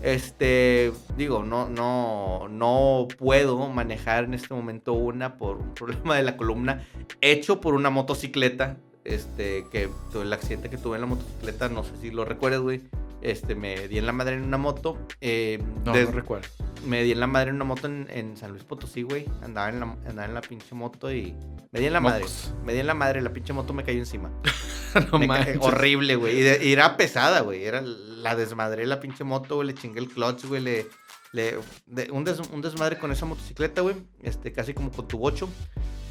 Este, 0.02 0.92
digo, 1.16 1.42
no, 1.42 1.68
no, 1.68 2.46
no 2.48 3.08
puedo 3.18 3.68
manejar 3.68 4.24
en 4.24 4.34
este 4.34 4.54
momento 4.54 4.92
una 4.92 5.36
por 5.36 5.56
un 5.56 5.74
problema 5.74 6.14
de 6.16 6.22
la 6.22 6.36
columna 6.36 6.86
hecho 7.20 7.60
por 7.60 7.74
una 7.74 7.90
motocicleta. 7.90 8.76
Este, 9.06 9.66
que 9.70 9.88
el 10.14 10.32
accidente 10.32 10.68
que 10.70 10.78
tuve 10.78 10.96
en 10.96 11.02
la 11.02 11.06
motocicleta, 11.06 11.68
no 11.68 11.84
sé 11.84 11.90
si 12.00 12.10
lo 12.10 12.24
recuerdas, 12.24 12.60
güey. 12.60 12.82
Este, 13.22 13.54
me 13.54 13.88
di 13.88 13.98
en 13.98 14.06
la 14.06 14.12
madre 14.12 14.36
en 14.36 14.42
una 14.44 14.58
moto. 14.58 14.98
eh, 15.20 15.58
No, 15.84 15.94
no 15.94 16.10
recuerdo. 16.12 16.46
me 16.86 17.02
di 17.02 17.12
en 17.12 17.20
la 17.20 17.26
madre 17.26 17.50
en 17.50 17.56
una 17.56 17.64
moto 17.64 17.86
en, 17.86 18.06
en 18.10 18.36
San 18.36 18.50
Luis 18.50 18.62
Potosí, 18.64 19.02
güey. 19.02 19.26
Andaba 19.42 19.68
en, 19.70 19.80
la, 19.80 19.86
andaba 20.06 20.24
en 20.26 20.34
la 20.34 20.40
pinche 20.42 20.74
moto 20.74 21.10
y 21.12 21.34
me 21.72 21.80
di 21.80 21.86
en 21.86 21.92
la 21.94 22.00
madre. 22.00 22.24
Me 22.64 22.72
di 22.74 22.80
en 22.80 22.86
la 22.86 22.94
madre, 22.94 23.22
la 23.22 23.32
pinche 23.32 23.52
moto 23.52 23.72
me 23.72 23.84
cayó 23.84 23.98
encima. 23.98 24.30
no 25.12 25.18
manches. 25.18 25.58
horrible, 25.60 26.16
güey. 26.16 26.38
Y, 26.38 26.42
de- 26.42 26.64
y 26.66 26.72
era 26.72 26.96
pesada, 26.96 27.40
güey. 27.40 27.64
Era 27.64 27.80
la 27.80 28.36
desmadré 28.36 28.86
la 28.86 29.00
pinche 29.00 29.24
moto, 29.24 29.56
güey. 29.56 29.68
Le 29.68 29.74
chingué 29.74 29.98
el 30.00 30.08
clutch, 30.08 30.44
güey. 30.44 30.60
Le, 30.62 30.86
le- 31.32 31.58
de- 31.86 32.10
un, 32.10 32.22
des- 32.24 32.38
un 32.52 32.60
desmadre 32.60 32.98
con 32.98 33.10
esa 33.12 33.24
motocicleta, 33.26 33.80
güey. 33.80 33.96
Este, 34.22 34.52
casi 34.52 34.74
como 34.74 34.90
con 34.92 35.08
tu 35.08 35.18
bocho, 35.18 35.48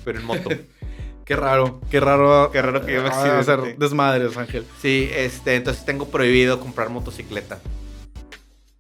pero 0.04 0.20
en 0.20 0.26
moto. 0.26 0.50
Qué 1.26 1.36
raro, 1.36 1.82
qué 1.90 2.00
raro. 2.00 2.52
Qué 2.52 2.62
raro 2.62 2.86
que 2.86 2.94
yo 2.94 3.02
me 3.04 3.10
ah, 3.10 3.40
hacer 3.40 3.78
desmadres, 3.78 4.38
Ángel. 4.38 4.66
sí, 4.82 5.10
este, 5.12 5.56
entonces 5.56 5.84
tengo 5.84 6.08
prohibido 6.08 6.60
comprar 6.60 6.90
motocicleta. 6.90 7.60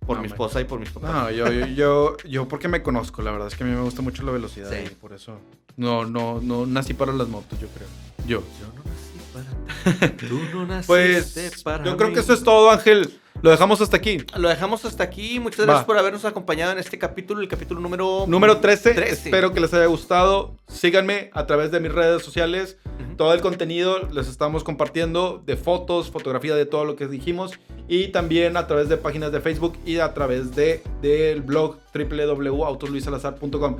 Por 0.05 0.17
No, 0.17 0.21
mi 0.21 0.27
man. 0.29 0.35
esposa 0.35 0.61
y 0.61 0.65
por 0.65 0.79
mis 0.79 0.89
papás. 0.91 1.11
No, 1.11 1.31
yo, 1.31 1.51
yo, 1.51 1.65
yo, 1.65 2.17
yo 2.27 2.47
porque 2.47 2.67
me 2.67 2.83
conozco, 2.83 3.23
la 3.23 3.31
verdad 3.31 3.47
es 3.47 3.55
que 3.55 3.63
a 3.63 3.67
mí 3.67 3.73
me 3.73 3.81
gusta 3.81 4.03
mucho 4.03 4.21
la 4.21 4.31
velocidad 4.31 4.69
Sí. 4.69 4.83
y 4.91 4.95
por 4.95 5.13
eso 5.13 5.39
no, 5.77 6.05
no, 6.05 6.39
no 6.41 6.67
nací 6.67 6.93
para 6.93 7.11
las 7.11 7.27
motos, 7.27 7.59
yo 7.59 7.67
creo. 7.69 7.87
Yo. 8.27 8.43
Yo 8.59 8.67
no 8.75 8.83
nací 8.83 10.05
para. 10.05 10.15
Tú 10.29 10.39
no 10.53 10.67
naciste 10.67 10.85
Pues 10.85 11.63
para 11.63 11.83
yo 11.83 11.97
creo 11.97 12.13
que 12.13 12.19
eso 12.19 12.33
es 12.33 12.43
todo, 12.43 12.69
Ángel. 12.69 13.19
Lo 13.45 13.51
dejamos 13.51 13.79
hasta 13.79 13.95
aquí. 13.95 14.17
Lo 14.35 14.49
dejamos 14.49 14.85
hasta 14.85 15.03
aquí. 15.03 15.39
Muchas 15.39 15.59
Va. 15.59 15.65
gracias 15.65 15.85
por 15.85 15.99
habernos 15.99 16.25
acompañado 16.25 16.71
en 16.71 16.79
este 16.79 16.97
capítulo, 16.97 17.41
el 17.41 17.47
capítulo 17.47 17.79
número... 17.79 18.25
Número 18.27 18.57
13. 18.57 18.95
13. 18.95 19.11
Espero 19.11 19.53
que 19.53 19.59
les 19.59 19.71
haya 19.71 19.85
gustado. 19.85 20.55
Síganme 20.67 21.29
a 21.31 21.45
través 21.45 21.69
de 21.69 21.79
mis 21.79 21.91
redes 21.91 22.23
sociales. 22.23 22.79
Ujú. 22.99 23.17
Todo 23.17 23.35
el 23.35 23.41
contenido 23.41 23.99
les 24.11 24.29
estamos 24.29 24.63
compartiendo 24.63 25.43
de 25.45 25.57
fotos, 25.57 26.09
fotografía 26.09 26.55
de 26.55 26.65
todo 26.65 26.85
lo 26.85 26.95
que 26.95 27.05
dijimos 27.07 27.51
y 27.87 28.07
también 28.07 28.57
a 28.57 28.65
través 28.65 28.89
de 28.89 28.97
páginas 28.97 29.31
de 29.31 29.39
Facebook 29.41 29.77
y 29.85 29.99
a 29.99 30.11
través 30.15 30.55
de 30.55 30.81
del 31.03 31.43
blog 31.43 31.77
www.autosluisalazar.com. 31.93 33.77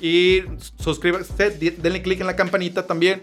Y 0.00 0.42
suscríbanse, 0.80 1.50
denle 1.50 2.02
click 2.02 2.22
en 2.22 2.26
la 2.26 2.34
campanita 2.34 2.88
también. 2.88 3.22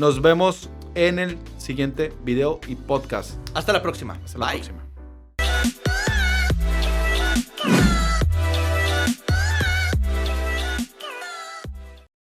Nos 0.00 0.20
vemos 0.20 0.68
en 0.96 1.20
el 1.20 1.38
siguiente 1.58 2.12
video 2.24 2.58
y 2.66 2.74
podcast. 2.74 3.38
Hasta 3.54 3.72
la 3.72 3.82
próxima. 3.82 4.18
Hasta 4.24 4.36
la 4.36 4.46
Bye. 4.46 4.54
próxima. 4.56 4.81
Whoa! 7.64 7.98